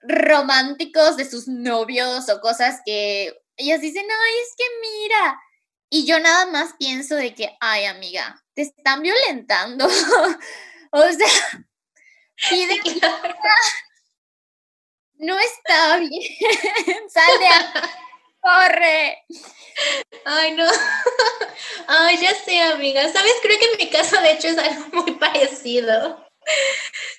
[0.00, 5.40] románticos de sus novios o cosas que ellas dicen, ay, es que mira.
[5.88, 9.86] Y yo nada más pienso de que, ay, amiga, te están violentando.
[10.90, 11.66] o sea,
[12.50, 13.00] pide que
[15.18, 16.10] no está bien.
[17.08, 17.90] Sal de
[18.40, 19.24] corre.
[20.24, 20.66] Ay, no.
[21.86, 23.08] Ay, ya sé, amiga.
[23.10, 26.24] Sabes, creo que en mi caso, de hecho, es algo muy parecido.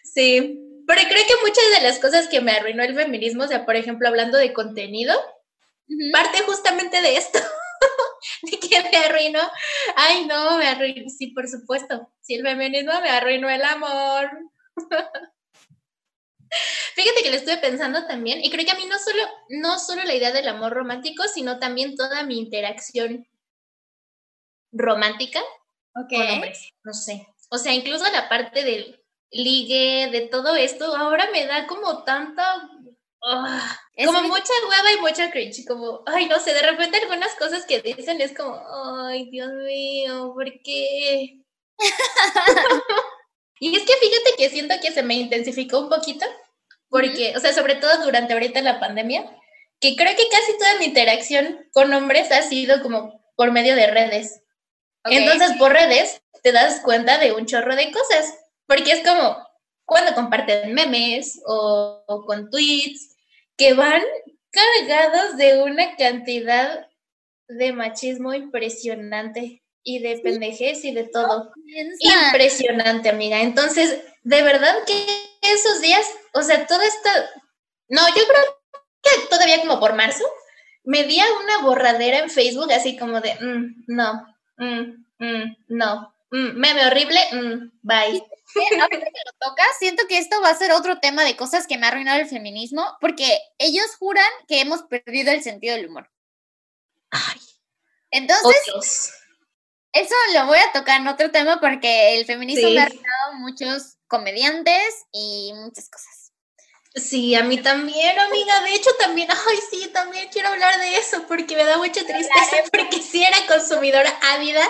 [0.03, 0.63] Sí.
[0.87, 3.75] Pero creo que muchas de las cosas que me arruinó el feminismo, o sea, por
[3.75, 5.13] ejemplo, hablando de contenido,
[6.13, 7.39] parte justamente de esto.
[8.43, 9.41] de que me arruinó.
[9.95, 11.09] Ay, no, me arruinó.
[11.09, 12.11] Sí, por supuesto.
[12.21, 14.29] Sí, el feminismo me arruinó el amor.
[16.95, 20.03] Fíjate que le estuve pensando también, y creo que a mí no solo, no solo
[20.03, 23.27] la idea del amor romántico, sino también toda mi interacción
[24.71, 25.41] romántica
[25.93, 27.27] con hombres, no sé.
[27.49, 32.69] O sea, incluso la parte del ligue, de todo esto, ahora me da como tanta
[33.23, 37.65] ah, como mucha hueva y mucha cringe, como, ay, no sé, de repente algunas cosas
[37.65, 38.61] que dicen es como,
[39.05, 41.41] ay, Dios mío, ¿por qué?
[43.59, 46.25] Y es que fíjate que siento que se me intensificó un poquito,
[46.89, 49.25] porque, o sea, sobre todo durante ahorita la pandemia,
[49.79, 53.87] que creo que casi toda mi interacción con hombres ha sido como por medio de
[53.87, 54.41] redes.
[55.05, 58.33] Entonces, por redes te das cuenta de un chorro de cosas,
[58.67, 59.37] porque es como
[59.87, 63.15] cuando comparten memes o, o con tweets
[63.55, 64.03] que van
[64.51, 66.87] cargados de una cantidad
[67.47, 71.53] de machismo impresionante y de pendejez y de todo.
[71.99, 73.41] Impresionante, amiga.
[73.41, 75.05] Entonces, de verdad que
[75.41, 77.09] esos días, o sea, todo esto,
[77.87, 78.43] no, yo creo
[79.01, 80.25] que todavía como por marzo,
[80.83, 84.25] me di una borradera en Facebook así como de, mm, no,
[84.57, 87.19] mm, mm, no, meme horrible,
[87.81, 88.23] bye.
[88.55, 91.77] Ahorita que lo tocas, siento que esto va a ser otro tema de cosas que
[91.77, 96.09] me ha arruinado el feminismo, porque ellos juran que hemos perdido el sentido del humor.
[97.11, 97.39] Ay.
[98.11, 99.13] Entonces,
[99.93, 103.97] eso lo voy a tocar en otro tema porque el feminismo me ha arruinado muchos
[104.07, 106.31] comediantes y muchas cosas.
[106.95, 108.61] Sí, a mí también, amiga.
[108.61, 112.57] De hecho, también, ay, sí, también quiero hablar de eso porque me da mucha tristeza
[112.71, 114.67] porque sí era consumidora ávida,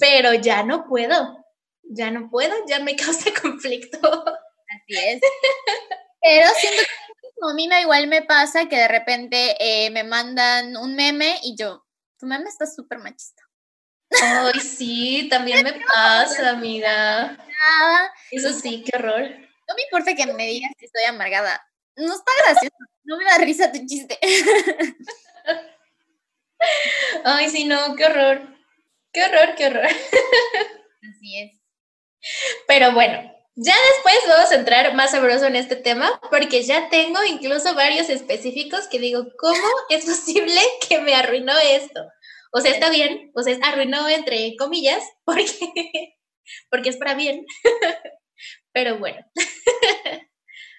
[0.00, 1.36] pero ya no puedo.
[1.82, 3.98] Ya no puedo, ya me causa conflicto.
[4.00, 5.20] Así es.
[6.22, 10.76] Pero siento que a mí me igual me pasa que de repente eh, me mandan
[10.76, 11.86] un meme y yo,
[12.18, 13.42] tu meme está súper machista.
[14.22, 17.38] Ay, sí, también me pasa, amiga.
[18.30, 19.22] Eso sí, qué horror.
[19.22, 21.66] No me importa que me digas que estoy amargada.
[21.96, 24.18] No está gracioso, no me da risa tu chiste.
[27.24, 28.59] Ay, sí, no, qué horror.
[29.12, 29.86] Qué horror, qué horror.
[29.86, 31.60] Así es.
[32.66, 37.22] Pero bueno, ya después vamos a entrar más sabroso en este tema, porque ya tengo
[37.24, 42.00] incluso varios específicos que digo, ¿cómo es posible que me arruinó esto?
[42.52, 46.16] O sea, está bien, o sea, arruinó entre comillas, porque,
[46.70, 47.44] porque es para bien.
[48.72, 49.20] Pero bueno.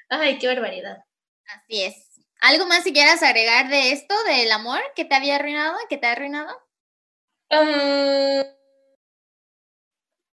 [0.09, 0.97] Ay, qué barbaridad.
[1.45, 1.95] Así es.
[2.41, 6.07] ¿Algo más si quieras agregar de esto, del amor que te había arruinado, que te
[6.07, 6.57] ha arruinado?
[7.51, 8.43] Um,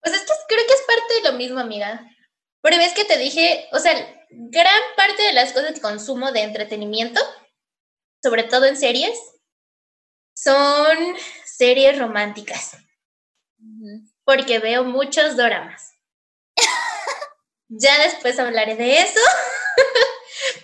[0.02, 2.08] pues es que creo que es parte de lo mismo, amiga.
[2.62, 3.94] Pero ves que te dije, o sea,
[4.30, 7.22] gran parte de las cosas que consumo de entretenimiento,
[8.24, 9.18] sobre todo en series,
[10.36, 10.98] son
[11.46, 12.78] series románticas.
[14.24, 15.94] Porque veo muchos doramas.
[17.70, 19.20] ya después hablaré de eso.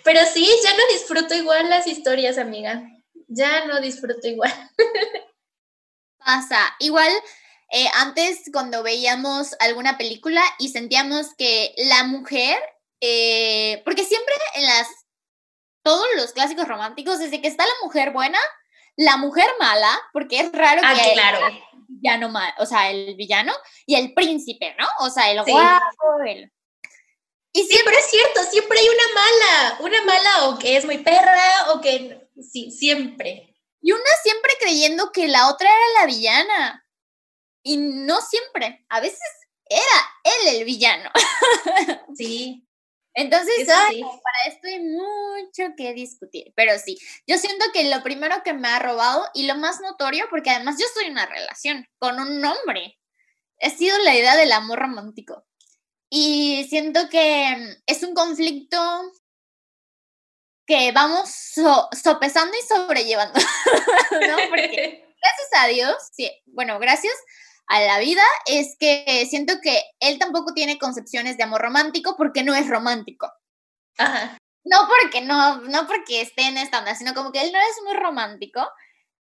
[0.04, 2.84] Pero sí, ya no disfruto igual las historias, amiga.
[3.28, 4.54] Ya no disfruto igual.
[6.26, 6.76] Pasa.
[6.80, 7.12] Igual,
[7.72, 12.58] eh, antes cuando veíamos alguna película y sentíamos que la mujer,
[13.02, 14.88] eh, porque siempre en las,
[15.84, 18.40] todos los clásicos románticos, desde que está la mujer buena,
[18.96, 21.48] la mujer mala, porque es raro ah, que claro.
[21.48, 23.54] el villano mal, o sea, el villano
[23.86, 24.88] y el príncipe, ¿no?
[25.00, 26.52] O sea, el guapo, el...
[27.54, 31.72] Y siempre es cierto, siempre hay una mala, una mala o que es muy perra
[31.74, 33.53] o que sí, siempre.
[33.84, 36.88] Y una siempre creyendo que la otra era la villana.
[37.64, 39.20] Y no siempre, a veces
[39.66, 39.82] era
[40.24, 41.12] él el villano.
[42.16, 42.66] Sí.
[43.16, 48.54] Entonces, para esto hay mucho que discutir, pero sí, yo siento que lo primero que
[48.54, 52.20] me ha robado y lo más notorio, porque además yo estoy en una relación con
[52.20, 53.00] un hombre,
[53.62, 55.46] ha sido la idea del amor romántico.
[56.10, 58.80] Y siento que es un conflicto
[60.66, 61.30] que vamos
[61.92, 63.40] sopesando y sobrellevando,
[64.12, 64.38] ¿no?
[64.50, 67.14] Porque gracias a Dios, sí, bueno, gracias
[67.68, 72.44] a la vida es que siento que él tampoco tiene concepciones de amor romántico porque
[72.44, 73.32] no es romántico.
[73.98, 74.38] Ajá.
[74.66, 77.82] No porque no, no porque esté en esta onda, sino como que él no es
[77.84, 78.66] muy romántico.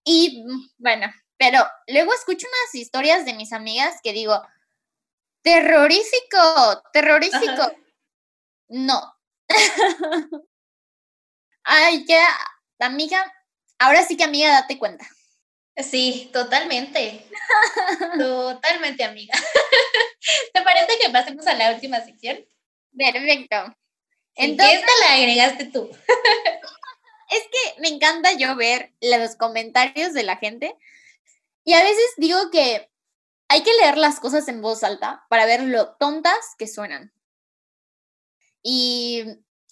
[0.04, 0.44] Y
[0.78, 4.42] bueno, pero luego escucho unas historias de mis amigas que digo,
[5.42, 7.72] terrorífico, terrorífico.
[8.68, 9.14] No.
[11.64, 12.26] Ay, ya,
[12.78, 13.32] amiga,
[13.78, 15.06] ahora sí que amiga, date cuenta.
[15.76, 17.26] Sí, totalmente.
[18.18, 19.34] totalmente, amiga.
[20.52, 22.44] ¿Te parece que pasemos a la última sección?
[22.96, 23.76] Perfecto.
[24.34, 25.90] Entonces, ¿Qué la agregaste tú?
[27.30, 30.76] es que me encanta yo ver los comentarios de la gente
[31.64, 32.90] y a veces digo que
[33.48, 37.12] hay que leer las cosas en voz alta para ver lo tontas que suenan.
[38.62, 39.24] Y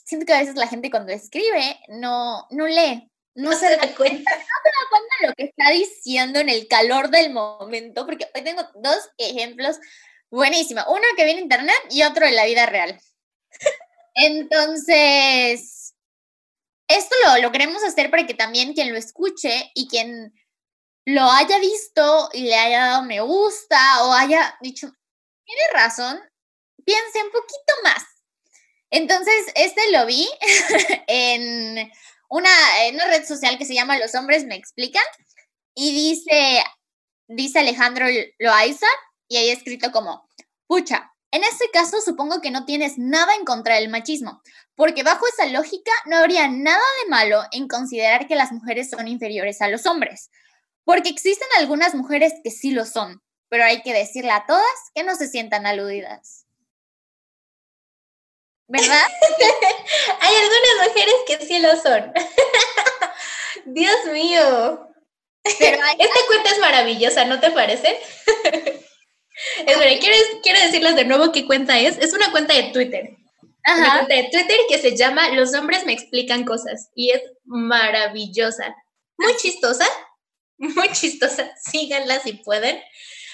[0.08, 4.30] siento que a veces la gente cuando escribe no, no lee, no, se, da cuenta.
[4.30, 8.28] No se da cuenta de lo que está diciendo en el calor del momento, porque
[8.34, 9.78] hoy tengo dos ejemplos
[10.30, 10.84] buenísimos.
[10.88, 12.98] Uno que viene en internet y otro en la vida real.
[14.14, 15.94] Entonces,
[16.88, 20.34] esto lo, lo queremos hacer para que también quien lo escuche y quien
[21.04, 24.90] lo haya visto y le haya dado me gusta o haya dicho,
[25.44, 26.18] tiene razón,
[26.84, 28.17] piense un poquito más.
[28.90, 30.28] Entonces, este lo vi
[31.06, 31.90] en
[32.28, 32.50] una,
[32.92, 35.04] una red social que se llama Los hombres me explican
[35.74, 36.62] y dice,
[37.28, 38.06] dice Alejandro
[38.38, 38.86] Loaiza
[39.28, 40.28] y ahí escrito como,
[40.66, 44.42] pucha, en este caso supongo que no tienes nada en contra del machismo,
[44.74, 49.06] porque bajo esa lógica no habría nada de malo en considerar que las mujeres son
[49.08, 50.30] inferiores a los hombres,
[50.84, 54.64] porque existen algunas mujeres que sí lo son, pero hay que decirle a todas
[54.94, 56.46] que no se sientan aludidas.
[58.68, 59.06] ¿Verdad?
[60.20, 62.12] hay algunas mujeres que sí lo son.
[63.64, 64.86] Dios mío.
[65.42, 67.98] Esta cuenta es maravillosa, ¿no te parece?
[69.66, 71.96] es verdad, quiero, quiero decirles de nuevo qué cuenta es.
[71.98, 73.16] Es una cuenta de Twitter.
[73.66, 78.76] Una cuenta de Twitter que se llama Los hombres me explican cosas y es maravillosa.
[79.16, 79.86] Muy chistosa,
[80.58, 81.50] muy chistosa.
[81.56, 82.80] Síganla si pueden.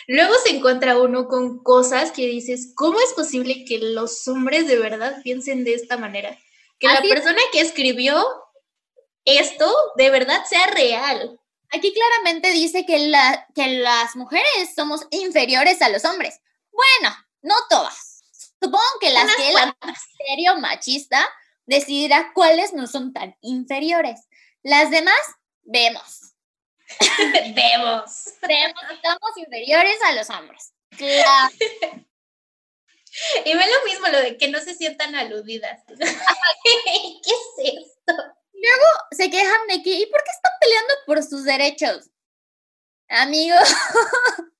[0.07, 4.79] Luego se encuentra uno con cosas que dices, ¿cómo es posible que los hombres de
[4.79, 6.39] verdad piensen de esta manera?
[6.79, 8.25] Que la persona que escribió
[9.25, 11.41] esto de verdad sea real.
[11.71, 16.41] Aquí claramente dice que, la, que las mujeres somos inferiores a los hombres.
[16.71, 18.23] Bueno, no todas.
[18.61, 19.77] Supongo que las que la
[20.27, 21.27] serio machista
[21.67, 24.21] decidirá cuáles no son tan inferiores.
[24.63, 25.19] Las demás,
[25.63, 26.34] vemos.
[27.55, 28.27] vemos.
[28.27, 30.73] Estamos inferiores a los hombres.
[30.97, 31.55] Claro.
[33.45, 35.83] Y ve lo mismo, lo de que no se sientan aludidas.
[35.87, 36.01] ¿Qué
[37.31, 38.13] es esto?
[38.53, 42.11] Luego se quejan de que, ¿y por qué están peleando por sus derechos?
[43.09, 43.57] Amigo.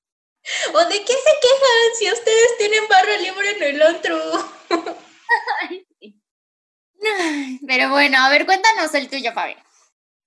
[0.73, 4.51] ¿O de qué se quejan si ustedes tienen barra libre en el otro?
[7.67, 9.55] Pero bueno, a ver, cuéntanos el tuyo, Fabi.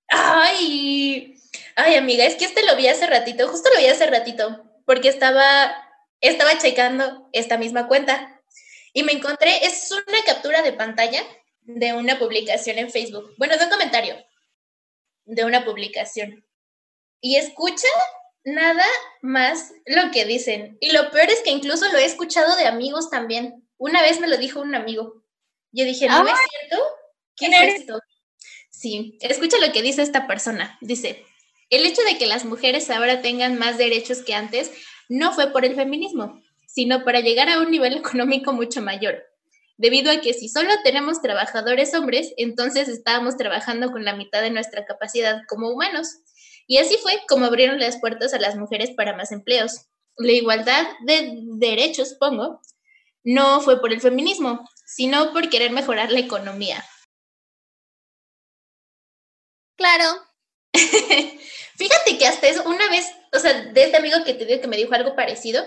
[0.09, 1.38] Ay,
[1.79, 5.09] ay, amiga, es que este lo vi hace ratito, justo lo vi hace ratito, porque
[5.09, 5.75] estaba,
[6.21, 8.41] estaba checando esta misma cuenta
[8.93, 11.23] y me encontré, es una captura de pantalla
[11.61, 14.15] de una publicación en Facebook, bueno, de un comentario
[15.29, 16.43] de una publicación.
[17.21, 17.87] Y escucha
[18.43, 18.85] nada
[19.21, 20.77] más lo que dicen.
[20.81, 23.67] Y lo peor es que incluso lo he escuchado de amigos también.
[23.77, 25.23] Una vez me lo dijo un amigo.
[25.71, 26.83] Yo dije, ¿no es cierto?
[27.35, 27.99] ¿Qué es esto?
[28.71, 30.77] Sí, escucha lo que dice esta persona.
[30.81, 31.25] Dice,
[31.69, 34.71] el hecho de que las mujeres ahora tengan más derechos que antes
[35.07, 39.29] no fue por el feminismo, sino para llegar a un nivel económico mucho mayor
[39.79, 44.51] debido a que si solo tenemos trabajadores hombres, entonces estábamos trabajando con la mitad de
[44.51, 46.17] nuestra capacidad como humanos.
[46.67, 49.85] Y así fue como abrieron las puertas a las mujeres para más empleos.
[50.17, 52.59] La igualdad de derechos, pongo,
[53.23, 56.83] no fue por el feminismo, sino por querer mejorar la economía.
[59.77, 60.27] Claro.
[61.79, 64.67] Fíjate que hasta eso, una vez, o sea, de este amigo que te digo que
[64.67, 65.65] me dijo algo parecido,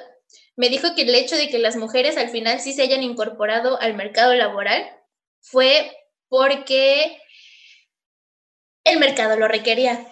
[0.56, 3.80] me dijo que el hecho de que las mujeres al final sí se hayan incorporado
[3.80, 4.94] al mercado laboral
[5.40, 5.90] fue
[6.28, 7.18] porque
[8.84, 10.06] el mercado lo requería.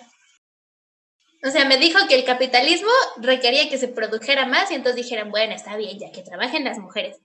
[1.44, 5.30] O sea, me dijo que el capitalismo requería que se produjera más y entonces dijeran,
[5.30, 7.18] bueno, está bien, ya que trabajen las mujeres.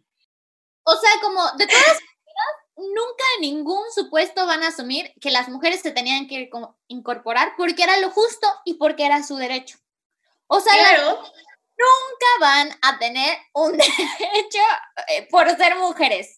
[0.83, 1.97] O sea, como de todas
[2.77, 6.49] nunca en ningún supuesto van a asumir que las mujeres se tenían que
[6.87, 9.77] incorporar porque era lo justo y porque era su derecho.
[10.47, 11.23] O sea, claro
[11.77, 14.59] nunca van a tener un derecho
[15.07, 16.37] eh, por ser mujeres.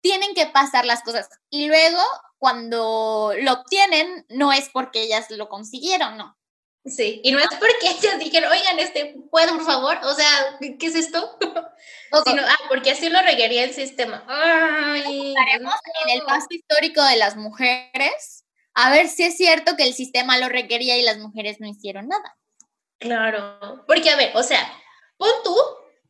[0.00, 1.28] Tienen que pasar las cosas.
[1.50, 2.00] Y luego,
[2.38, 6.38] cuando lo obtienen, no es porque ellas lo consiguieron, no.
[6.84, 9.98] Sí, y no es porque ellas dijeron, oigan, este, ¿puedo, por favor?
[10.02, 11.38] O sea, ¿qué es esto?
[12.24, 14.24] Sino, ah, porque así lo requería el sistema.
[14.26, 19.94] Ay, en el paso histórico de las mujeres, a ver si es cierto que el
[19.94, 22.36] sistema lo requería y las mujeres no hicieron nada.
[22.98, 24.60] Claro, porque a ver, o sea,
[25.16, 25.56] pon tú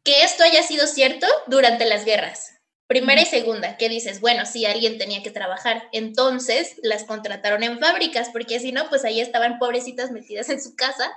[0.02, 2.59] que esto haya sido cierto durante las guerras,
[2.91, 7.78] primera y segunda, que dices, bueno, sí, alguien tenía que trabajar, entonces las contrataron en
[7.78, 11.16] fábricas, porque si no, pues ahí estaban pobrecitas metidas en su casa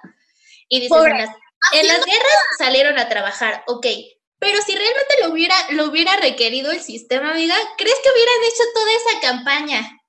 [0.70, 1.30] y dices, en las,
[1.74, 3.88] en las guerras salieron a trabajar, ok,
[4.38, 8.64] pero si realmente lo hubiera, lo hubiera requerido el sistema, amiga, ¿crees que hubieran hecho
[8.76, 10.02] toda esa campaña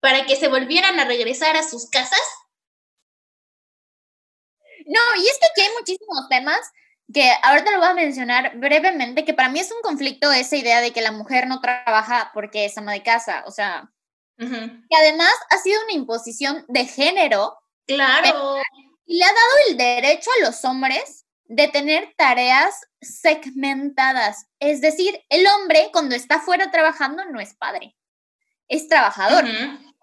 [0.00, 2.20] para que se volvieran a regresar a sus casas?
[4.84, 6.60] No, y es que aquí hay muchísimos temas
[7.12, 10.80] que ahorita lo voy a mencionar brevemente, que para mí es un conflicto esa idea
[10.80, 13.90] de que la mujer no trabaja porque es ama de casa, o sea,
[14.38, 17.58] que además ha sido una imposición de género.
[17.86, 18.56] Claro.
[19.06, 24.46] Y le ha dado el derecho a los hombres de tener tareas segmentadas.
[24.58, 27.96] Es decir, el hombre cuando está fuera trabajando no es padre,
[28.68, 29.44] es trabajador.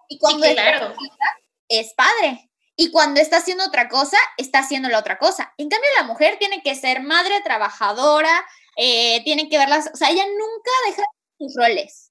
[0.08, 0.94] Y cuando claro.
[1.68, 2.50] es padre.
[2.76, 5.54] Y cuando está haciendo otra cosa, está haciendo la otra cosa.
[5.58, 8.44] En cambio, la mujer tiene que ser madre trabajadora,
[8.76, 11.02] eh, tiene que verlas, o sea, ella nunca deja
[11.38, 12.10] sus roles.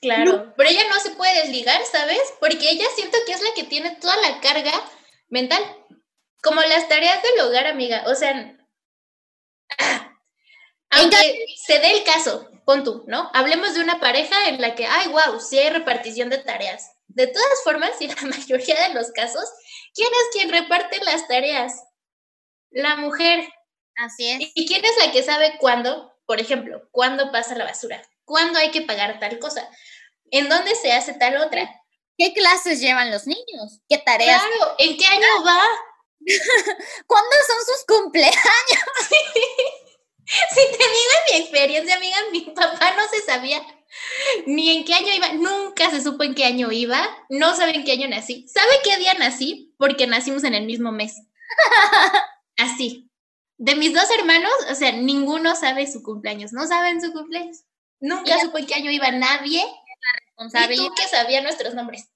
[0.00, 2.20] Claro, pero ella no se puede desligar, ¿sabes?
[2.40, 4.72] Porque ella siento que es la que tiene toda la carga
[5.28, 5.62] mental.
[6.42, 8.02] Como las tareas del hogar, amiga.
[8.06, 8.56] O sea,
[10.90, 13.30] aunque se dé el caso, pon tú, ¿no?
[13.32, 16.90] Hablemos de una pareja en la que, ay, wow, sí hay repartición de tareas.
[17.06, 19.44] De todas formas, y la mayoría de los casos,
[19.94, 21.84] ¿quién es quien reparte las tareas?
[22.70, 23.48] La mujer.
[23.96, 24.50] Así es.
[24.54, 26.12] ¿Y quién es la que sabe cuándo?
[26.26, 29.68] Por ejemplo, cuándo pasa la basura, cuándo hay que pagar tal cosa,
[30.30, 31.68] en dónde se hace tal otra.
[32.16, 33.80] ¿Qué clases llevan los niños?
[33.88, 34.42] ¿Qué tareas?
[34.42, 35.62] Claro, ¿en qué año va?
[37.06, 38.36] ¿Cuándo son sus cumpleaños?
[40.50, 43.60] si te digo mi experiencia, amiga, mi papá no se sabía
[44.46, 47.84] ni en qué año iba, nunca se supo en qué año iba, no sabe en
[47.84, 48.46] qué año nací.
[48.48, 49.74] ¿Sabe qué día nací?
[49.78, 51.22] Porque nacimos en el mismo mes.
[52.56, 53.08] Así.
[53.58, 57.64] De mis dos hermanos, o sea, ninguno sabe su cumpleaños, no saben su cumpleaños.
[58.00, 59.62] Nunca supo en qué año iba nadie.
[60.38, 62.08] Y tú que sabía nuestros nombres.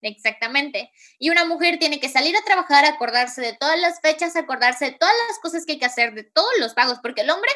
[0.00, 0.90] Exactamente.
[1.18, 4.92] Y una mujer tiene que salir a trabajar, acordarse de todas las fechas, acordarse de
[4.92, 7.50] todas las cosas que hay que hacer, de todos los pagos, porque el hombre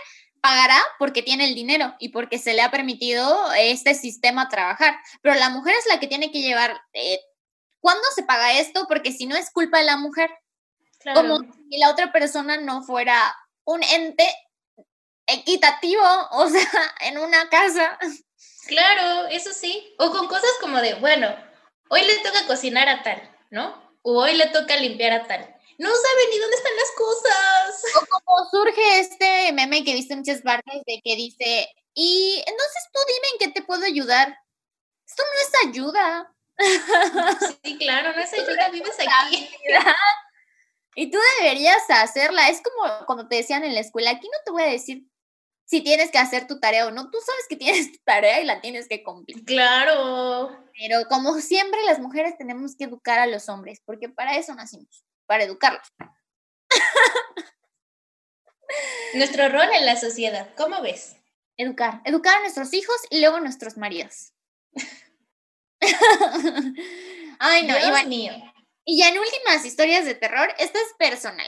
[0.45, 5.34] pagará porque tiene el dinero y porque se le ha permitido este sistema trabajar, pero
[5.36, 7.18] la mujer es la que tiene que llevar, eh,
[7.80, 8.84] ¿cuándo se paga esto?
[8.86, 10.28] Porque si no es culpa de la mujer,
[11.14, 11.38] como
[11.70, 13.34] si la otra persona no fuera
[13.64, 14.28] un ente
[15.26, 17.99] equitativo, o sea, en una casa.
[18.66, 19.95] Claro, eso sí.
[19.99, 21.34] O con cosas como de, bueno,
[21.88, 23.97] hoy le toca cocinar a tal, ¿no?
[24.03, 27.82] O hoy le toca limpiar a tal no saben ni dónde están las cosas.
[27.96, 33.00] O como surge este meme que viste muchas partes de que dice, y entonces tú
[33.06, 34.36] dime en qué te puedo ayudar.
[35.06, 36.34] Esto no es ayuda.
[37.64, 39.48] Sí, claro, no es ayuda, vives aquí.
[40.96, 42.48] Y tú deberías hacerla.
[42.48, 45.04] Es como cuando te decían en la escuela, aquí no te voy a decir
[45.66, 47.10] si tienes que hacer tu tarea o no.
[47.10, 49.44] Tú sabes que tienes tu tarea y la tienes que cumplir.
[49.44, 50.56] Claro.
[50.78, 55.04] Pero como siempre, las mujeres tenemos que educar a los hombres, porque para eso nacimos
[55.26, 55.86] para educarlos.
[59.14, 61.16] Nuestro rol en la sociedad, ¿cómo ves?
[61.56, 64.32] Educar, educar a nuestros hijos y luego a nuestros maridos.
[67.38, 68.32] Ay, no, Dios mío.
[68.84, 71.46] Y ya en últimas historias de terror, esta es personal.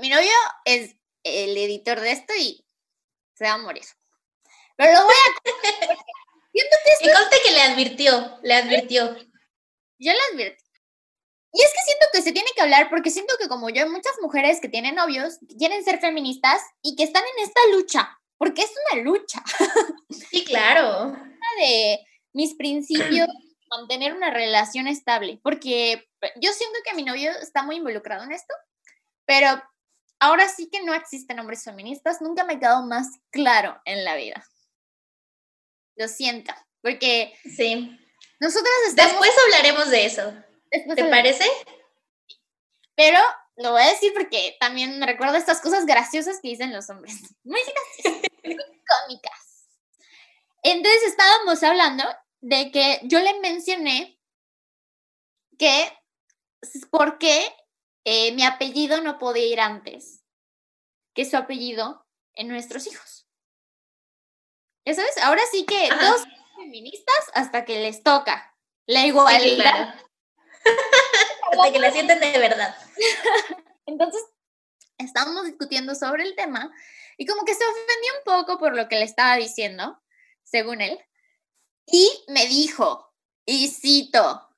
[0.00, 0.32] mi novio
[0.64, 2.66] es el editor de esto y
[3.34, 3.84] se va a morir.
[4.76, 5.40] Pero lo voy a...
[6.52, 9.16] Siento que Y conste que le advirtió, le advirtió.
[9.98, 10.63] Yo le advirtió.
[11.54, 13.88] Y es que siento que se tiene que hablar porque siento que como yo hay
[13.88, 18.18] muchas mujeres que tienen novios, que quieren ser feministas y que están en esta lucha,
[18.36, 19.42] porque es una lucha.
[20.30, 21.12] Sí, claro.
[21.58, 22.00] De
[22.32, 23.28] mis principios,
[23.70, 26.08] mantener una relación estable, porque
[26.40, 28.52] yo siento que mi novio está muy involucrado en esto,
[29.24, 29.62] pero
[30.18, 34.16] ahora sí que no existen hombres feministas, nunca me ha quedado más claro en la
[34.16, 34.44] vida.
[35.96, 36.52] Lo siento,
[36.82, 37.96] porque sí.
[38.40, 39.12] Nosotras estamos...
[39.12, 40.34] Después hablaremos de eso.
[40.94, 41.44] ¿Te parece?
[42.94, 43.18] Pero
[43.56, 47.14] lo voy a decir porque también me recuerdo estas cosas graciosas que dicen los hombres.
[47.44, 49.68] Muy graciosas, muy cómicas.
[50.62, 52.04] Entonces estábamos hablando
[52.40, 54.18] de que yo le mencioné
[55.58, 55.92] que
[56.90, 57.46] por qué
[58.04, 60.24] eh, mi apellido no podía ir antes
[61.14, 63.26] que su apellido en nuestros hijos.
[64.84, 66.24] Ya sabes, ahora sí que dos
[66.56, 68.54] feministas hasta que les toca
[68.86, 69.94] la igualdad.
[71.52, 72.76] Hasta que la sienten de verdad.
[73.86, 74.22] Entonces,
[74.98, 76.72] estábamos discutiendo sobre el tema
[77.16, 80.00] y como que se ofendió un poco por lo que le estaba diciendo,
[80.42, 80.98] según él.
[81.86, 83.12] Y me dijo,
[83.46, 84.48] y cito,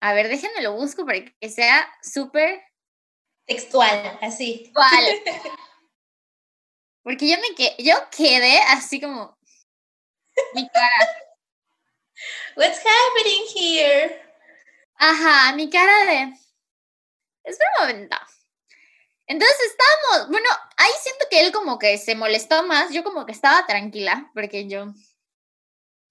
[0.00, 2.62] a ver, déjenme lo busco para que sea súper
[3.46, 4.72] textual, así.
[7.02, 9.36] Porque yo me quedé, yo quedé así como
[10.54, 11.08] mi cara.
[12.56, 14.29] What's happening here?
[15.00, 16.34] Ajá, mi cara de...
[17.42, 18.16] Espera un momento.
[19.26, 23.32] Entonces estábamos, bueno, ahí siento que él como que se molestó más, yo como que
[23.32, 24.92] estaba tranquila, porque yo,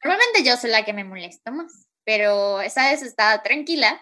[0.03, 4.01] normalmente yo soy la que me molesta más, pero esa vez estaba tranquila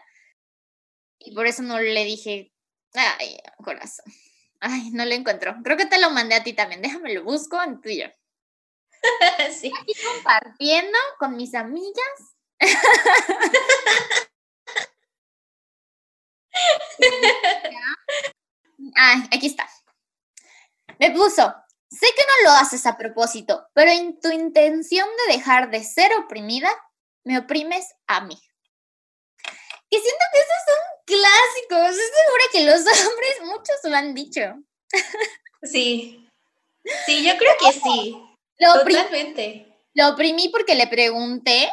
[1.19, 2.53] y por eso no le dije,
[2.93, 4.05] ay, corazón,
[4.61, 5.53] ay, no lo encuentro.
[5.63, 8.09] Creo que te lo mandé a ti también, déjame lo busco en tuyo.
[9.59, 9.69] sí.
[9.81, 12.35] Aquí compartiendo con mis amigas.
[18.95, 19.69] Ay, aquí está.
[20.99, 21.53] Me puso,
[21.89, 26.11] sé que no lo haces a propósito, pero en tu intención de dejar de ser
[26.17, 26.69] oprimida,
[27.23, 28.37] me oprimes a mí.
[29.89, 31.89] Que siento que eso es un clásico.
[31.89, 34.41] Estoy segura que los hombres muchos lo han dicho.
[35.63, 36.27] Sí.
[37.05, 38.17] Sí, yo creo que sí.
[38.59, 39.67] Lo Totalmente.
[39.93, 41.71] Lo oprimí porque le pregunté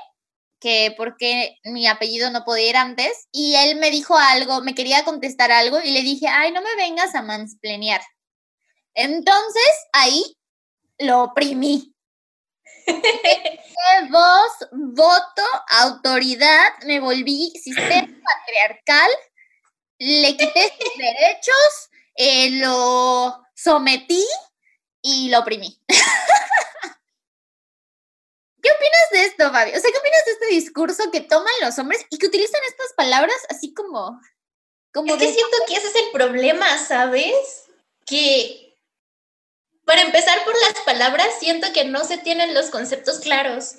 [0.65, 4.75] que por qué mi apellido no podía ir antes y él me dijo algo, me
[4.75, 8.01] quería contestar algo y le dije, ay, no me vengas a mansplanear.
[8.95, 10.39] Entonces ahí
[10.99, 11.95] lo oprimí.
[14.11, 15.43] voz, voto,
[15.83, 19.11] autoridad, me volví sistema patriarcal,
[19.99, 24.25] le quité sus derechos eh, lo sometí
[25.03, 25.79] y lo oprimí.
[28.65, 29.73] ¿Qué opinas de esto, Fabi?
[29.73, 32.95] O sea, ¿qué opinas de este discurso que toman los hombres y que utilizan estas
[32.97, 34.19] palabras así como...
[34.91, 37.67] como es que siento que ese es el problema, ¿sabes?
[38.07, 38.75] Que
[39.85, 43.75] para empezar por las palabras, siento que no se tienen los conceptos claros.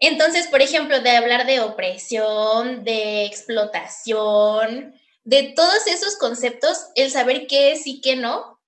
[0.00, 7.46] Entonces, por ejemplo, de hablar de opresión, de explotación, de todos esos conceptos, el saber
[7.46, 8.60] qué es y qué no,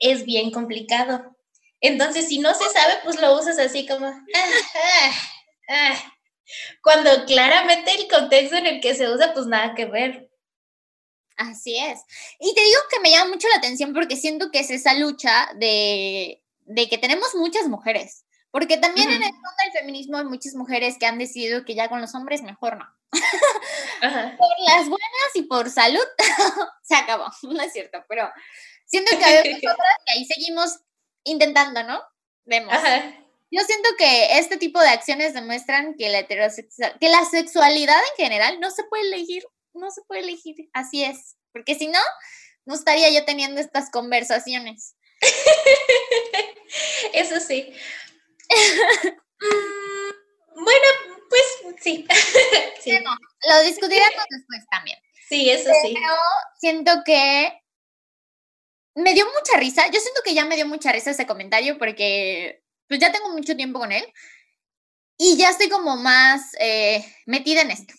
[0.00, 1.35] es bien complicado.
[1.80, 4.20] Entonces, si no se sabe, pues lo usas así como, ah,
[4.74, 5.10] ah,
[5.68, 6.12] ah".
[6.82, 10.30] cuando claramente el contexto en el que se usa, pues nada que ver.
[11.36, 12.00] Así es.
[12.40, 15.50] Y te digo que me llama mucho la atención porque siento que es esa lucha
[15.56, 20.54] de, de que tenemos muchas mujeres porque también en el mundo del feminismo hay muchas
[20.54, 22.86] mujeres que han decidido que ya con los hombres mejor no.
[24.38, 26.00] por las buenas y por salud
[26.82, 28.30] se acabó, no es cierto, pero
[28.86, 30.80] siento que hay otras que ahí seguimos
[31.26, 32.02] intentando, ¿no?
[32.44, 32.74] Vemos.
[33.50, 38.24] Yo siento que este tipo de acciones demuestran que la heterosexual, que la sexualidad en
[38.24, 42.00] general no se puede elegir, no se puede elegir, así es, porque si no,
[42.64, 44.96] no estaría yo teniendo estas conversaciones.
[47.12, 47.72] Eso sí.
[49.40, 50.86] Mm, bueno,
[51.28, 51.42] pues
[51.80, 52.06] sí.
[53.48, 54.98] lo discutiremos después también.
[55.28, 55.92] Sí, eso sí.
[55.94, 56.14] Pero
[56.60, 57.52] siento que
[58.96, 59.86] me dio mucha risa.
[59.86, 63.56] Yo siento que ya me dio mucha risa ese comentario porque pues ya tengo mucho
[63.56, 64.04] tiempo con él
[65.18, 67.94] y ya estoy como más eh, metida en esto.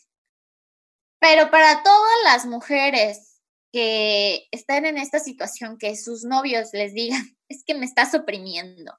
[1.20, 3.42] Pero para todas las mujeres
[3.72, 8.98] que están en esta situación, que sus novios les digan, es que me estás oprimiendo,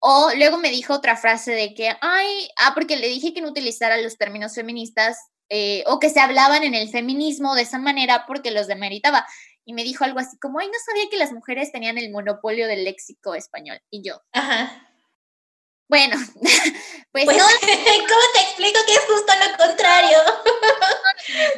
[0.00, 3.48] o luego me dijo otra frase de que, ay, ah, porque le dije que no
[3.48, 5.18] utilizara los términos feministas
[5.50, 9.26] eh, o que se hablaban en el feminismo de esa manera porque los demeritaba.
[9.64, 12.66] Y me dijo algo así como, ay, no sabía que las mujeres tenían el monopolio
[12.66, 13.80] del léxico español.
[13.90, 14.86] Y yo, ajá.
[15.88, 16.16] Bueno,
[17.12, 20.18] pues, pues ¿cómo te explico que es justo lo contrario?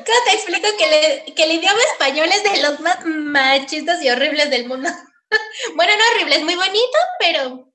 [0.05, 4.51] ¿Cómo te explico que, que el idioma español es de los más machistas y horribles
[4.51, 4.89] del mundo?
[5.77, 7.73] bueno, no horrible, es muy bonito, pero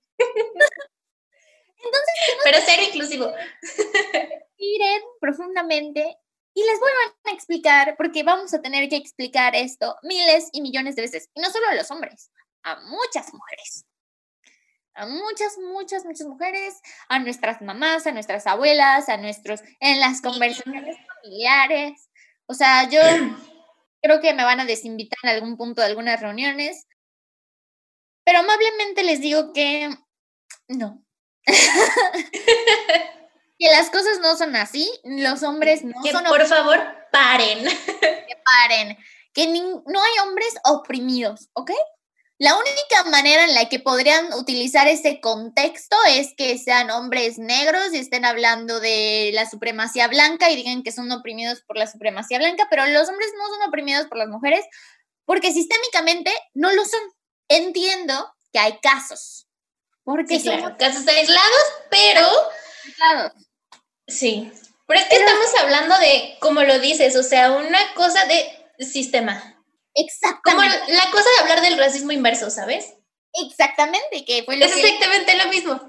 [1.78, 2.14] entonces,
[2.44, 3.34] pero cero inclusivo.
[4.58, 6.18] Miren profundamente
[6.54, 7.07] y les vuelvo a
[7.38, 11.50] explicar, porque vamos a tener que explicar esto miles y millones de veces, y no
[11.50, 12.32] solo a los hombres,
[12.64, 13.86] a muchas mujeres.
[14.94, 20.22] A muchas, muchas, muchas mujeres, a nuestras mamás, a nuestras abuelas, a nuestros, en las
[20.22, 22.10] conversaciones familiares.
[22.48, 23.02] O sea, yo
[24.02, 26.88] creo que me van a desinvitar en algún punto de algunas reuniones,
[28.26, 29.90] pero amablemente les digo que
[30.68, 31.04] no.
[31.46, 31.54] que
[33.70, 37.64] las cosas no son así, los hombres no que Por favor, paren.
[38.00, 38.98] que paren.
[39.34, 41.72] Que no hay hombres oprimidos, ¿ok?
[42.40, 47.92] La única manera en la que podrían utilizar ese contexto es que sean hombres negros
[47.94, 52.38] y estén hablando de la supremacía blanca y digan que son oprimidos por la supremacía
[52.38, 54.64] blanca, pero los hombres no son oprimidos por las mujeres
[55.26, 57.02] porque sistémicamente no lo son.
[57.50, 59.48] Entiendo que hay casos,
[60.04, 62.28] porque sí, claro, casos aislados, pero...
[62.86, 63.34] Aislados.
[64.08, 64.52] Sí,
[64.88, 69.64] pero es que estamos hablando de, como lo dices, o sea, una cosa de sistema.
[69.94, 70.80] Exactamente.
[70.80, 72.94] Como la cosa de hablar del racismo inverso, ¿sabes?
[73.34, 75.88] Exactamente, que fue lo Es exactamente lo mismo.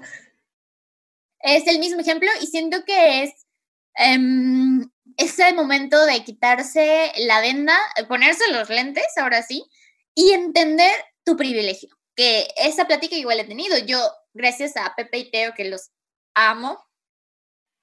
[1.41, 3.31] Es el mismo ejemplo y siento que es
[3.97, 7.77] um, ese momento de quitarse la venda,
[8.07, 9.65] ponerse los lentes, ahora sí,
[10.13, 10.91] y entender
[11.23, 13.77] tu privilegio que esa plática igual he tenido.
[13.77, 13.97] Yo,
[14.33, 15.91] gracias a Pepe y Teo, que los
[16.35, 16.85] amo.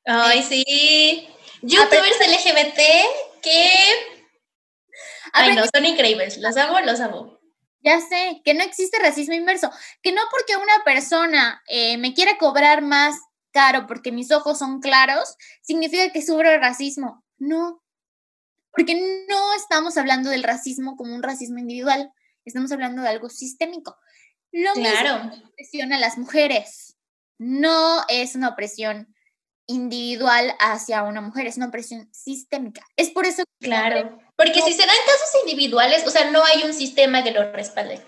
[0.06, 1.28] Ay, sí.
[1.62, 2.80] Youtubers LGBT
[3.42, 3.80] que...
[5.32, 6.38] Ay, no, son increíbles.
[6.38, 7.38] Los amo, los amo.
[7.80, 9.70] Ya sé, que no existe racismo inverso.
[10.02, 13.16] Que no porque una persona eh, me quiera cobrar más
[13.52, 17.24] caro porque mis ojos son claros, significa que sufro racismo.
[17.38, 17.82] No.
[18.70, 18.94] Porque
[19.28, 22.12] no estamos hablando del racismo como un racismo individual.
[22.44, 23.96] Estamos hablando de algo sistémico.
[24.52, 25.24] Lo claro.
[25.24, 26.96] mismo opresión a las mujeres.
[27.38, 29.14] No es una opresión
[29.66, 32.82] individual hacia una mujer, es una opresión sistémica.
[32.96, 36.62] Es por eso que Claro, porque si se dan casos individuales, o sea, no hay
[36.62, 38.00] un sistema que lo respalde.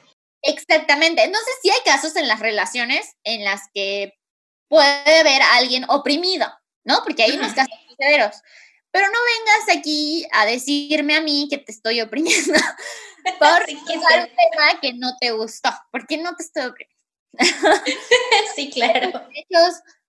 [0.43, 1.23] Exactamente.
[1.23, 4.15] Entonces, sí hay casos en las relaciones en las que
[4.69, 6.47] puede haber a alguien oprimido,
[6.85, 7.03] ¿no?
[7.03, 8.43] Porque hay unos casos verdaderos.
[8.91, 12.53] Pero no vengas aquí a decirme a mí que te estoy oprimiendo
[13.39, 15.71] por sí, un tema que no te gustó.
[15.91, 16.99] ¿Por qué no te estoy oprimiendo?
[18.57, 19.29] sí, claro.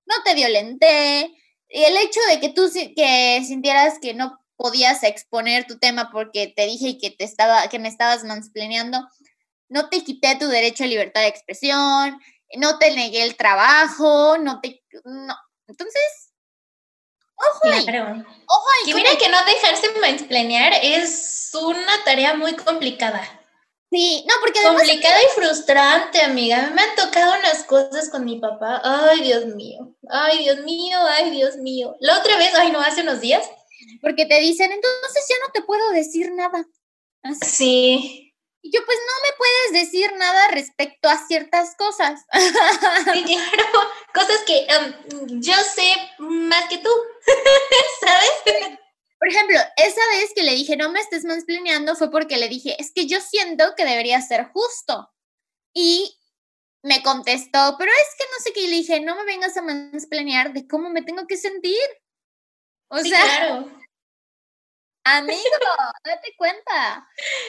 [0.09, 1.31] no te violenté.
[1.69, 6.51] Y el hecho de que tú que sintieras que no podías exponer tu tema porque
[6.53, 9.07] te dije que te estaba, que me estabas mansplaneando,
[9.69, 12.19] no te quité tu derecho a libertad de expresión,
[12.57, 15.35] no te negué el trabajo, no te, no.
[15.67, 16.33] Entonces,
[17.35, 17.85] ojo ahí.
[17.87, 18.93] Ojo ahí.
[18.93, 23.38] mira que no dejarse mansplanear es una tarea muy complicada.
[23.91, 26.71] Sí, no, porque Complicada y frustrante, amiga.
[26.75, 28.81] Me han tocado unas cosas con mi papá.
[28.83, 29.95] Ay, Dios mío.
[30.09, 31.95] Ay, Dios mío, ay, Dios mío.
[31.99, 33.49] La otra vez, ay, no, hace unos días.
[34.01, 36.65] Porque te dicen, entonces ya no te puedo decir nada.
[37.41, 38.35] Sí.
[38.61, 42.21] Y yo, pues no me puedes decir nada respecto a ciertas cosas.
[43.13, 43.23] Sí,
[43.53, 46.89] claro, cosas que um, yo sé más que tú,
[48.01, 48.79] ¿sabes?
[49.19, 52.77] Por ejemplo, esa vez que le dije, no me estés mansplaneando, fue porque le dije,
[52.79, 55.11] es que yo siento que debería ser justo.
[55.73, 56.17] Y
[56.83, 58.61] me contestó, pero es que no sé qué.
[58.61, 61.77] Y le dije, no me vengas a mansplanear de cómo me tengo que sentir.
[62.87, 63.69] O sea, claro.
[65.03, 65.41] amigo,
[66.05, 67.07] date cuenta.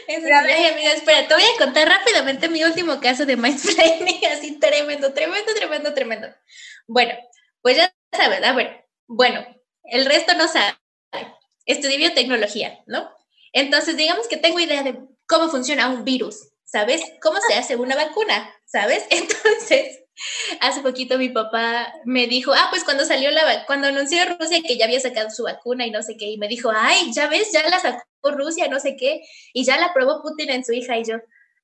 [0.09, 5.13] Es amiga, espera, te voy a contar rápidamente mi último caso de mansplaining, así tremendo,
[5.13, 6.29] tremendo, tremendo, tremendo.
[6.89, 7.15] Bueno,
[7.63, 9.47] pues ya sabes, a ver, bueno,
[9.85, 10.80] el resto no sabe
[11.73, 13.11] estudié biotecnología, ¿no?
[13.53, 17.03] Entonces, digamos que tengo idea de cómo funciona un virus, ¿sabes?
[17.21, 18.55] ¿Cómo se hace una vacuna?
[18.65, 19.05] ¿Sabes?
[19.11, 20.01] Entonces,
[20.61, 24.77] hace poquito mi papá me dijo, ah, pues cuando salió la, cuando anunció Rusia que
[24.77, 27.51] ya había sacado su vacuna y no sé qué, y me dijo, ay, ya ves,
[27.53, 30.99] ya la sacó Rusia, no sé qué, y ya la probó Putin en su hija,
[30.99, 31.17] y yo,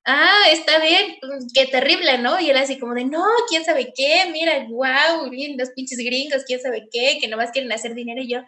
[0.05, 1.17] ah, está bien,
[1.53, 2.39] qué terrible, ¿no?
[2.39, 6.43] Y él así como de, no, quién sabe qué, mira, wow, bien, los pinches gringos,
[6.45, 8.39] quién sabe qué, que nomás quieren hacer dinero, y yo,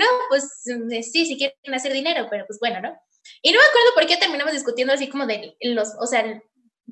[0.00, 2.98] no, pues mm, eh, sí, sí quieren hacer dinero, pero pues bueno, ¿no?
[3.42, 6.42] Y no me acuerdo por qué terminamos discutiendo así como de los, o sea,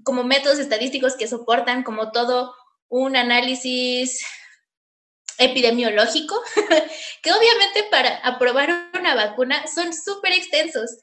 [0.04, 2.54] como métodos estadísticos que soportan como todo
[2.88, 4.24] un análisis
[5.38, 6.40] epidemiológico,
[7.22, 10.98] que obviamente para aprobar una vacuna son súper extensos.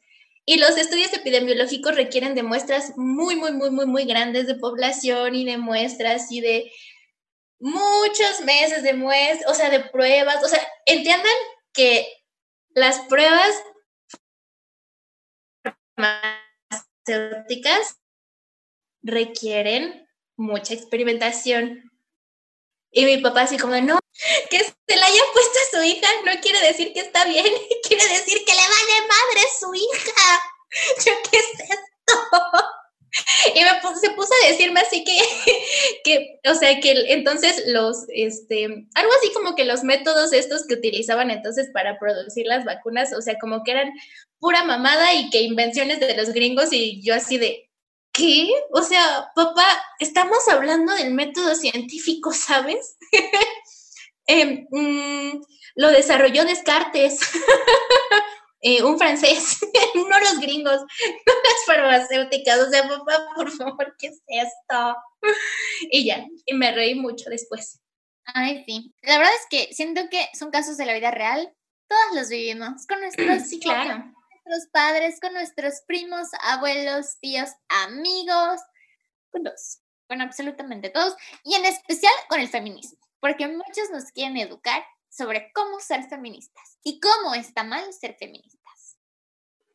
[0.48, 5.34] Y los estudios epidemiológicos requieren de muestras muy, muy, muy, muy, muy grandes de población
[5.34, 6.72] y de muestras y de
[7.60, 10.44] muchos meses de muestras, o sea, de pruebas.
[10.44, 11.34] O sea, entiendan
[11.76, 12.08] que
[12.70, 13.62] las pruebas
[15.96, 18.00] farmacéuticas
[19.04, 20.08] requieren
[20.38, 21.92] mucha experimentación.
[22.92, 24.00] Y mi papá así como, no,
[24.50, 27.46] que se la haya puesto a su hija no quiere decir que está bien,
[27.88, 30.42] quiere decir que le va de madre su hija.
[31.06, 32.16] Yo, ¿qué es esto?
[33.56, 35.18] Y me se puso a decirme así que,
[36.04, 40.74] que, o sea, que entonces los, este, algo así como que los métodos estos que
[40.74, 43.94] utilizaban entonces para producir las vacunas, o sea, como que eran
[44.40, 47.70] pura mamada y que invenciones de los gringos y yo así de,
[48.12, 48.52] ¿qué?
[48.74, 49.66] O sea, papá,
[50.00, 52.98] estamos hablando del método científico, ¿sabes?
[54.28, 55.44] Em, mm,
[55.76, 57.20] lo desarrolló Descartes.
[58.68, 59.60] Eh, un francés,
[59.94, 60.82] no los gringos,
[61.28, 64.96] no las farmacéuticas, o sea, papá, por favor, ¿qué es esto?
[65.92, 67.80] Y ya, y me reí mucho después.
[68.26, 68.92] Ay, sí.
[69.04, 71.54] La verdad es que siento que son casos de la vida real,
[71.88, 73.98] todos los vivimos, con nuestros, sí, claro.
[74.46, 78.62] nuestros padres, con nuestros primos, abuelos, tíos, amigos,
[79.30, 84.38] con todos, con absolutamente todos, y en especial con el feminismo, porque muchos nos quieren
[84.38, 84.84] educar
[85.16, 88.98] sobre cómo ser feministas y cómo está mal ser feministas.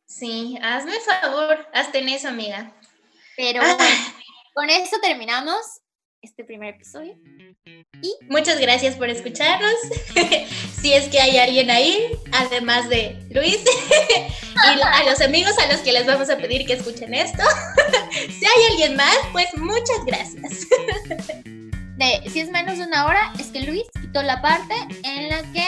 [0.05, 2.73] Sí, hazme favor, hazte en eso, amiga.
[3.37, 3.77] Pero ah.
[4.53, 5.81] con esto terminamos
[6.21, 7.17] este primer episodio.
[8.01, 9.73] Y muchas gracias por escucharnos.
[10.81, 13.57] si es que hay alguien ahí, además de Luis,
[14.75, 17.43] y a los amigos a los que les vamos a pedir que escuchen esto.
[18.11, 20.67] si hay alguien más, pues muchas gracias
[22.31, 24.73] si es menos de una hora, es que Luis quitó la parte
[25.03, 25.67] en la que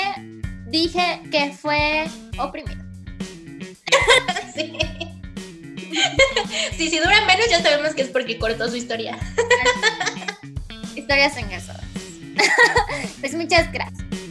[0.67, 2.05] dije que fue
[2.39, 2.81] oprimido.
[4.55, 4.77] sí.
[6.75, 9.17] sí, si dura menos ya sabemos que es porque cortó su historia.
[10.95, 11.86] Historias engasadas.
[13.19, 14.22] pues muchas gracias.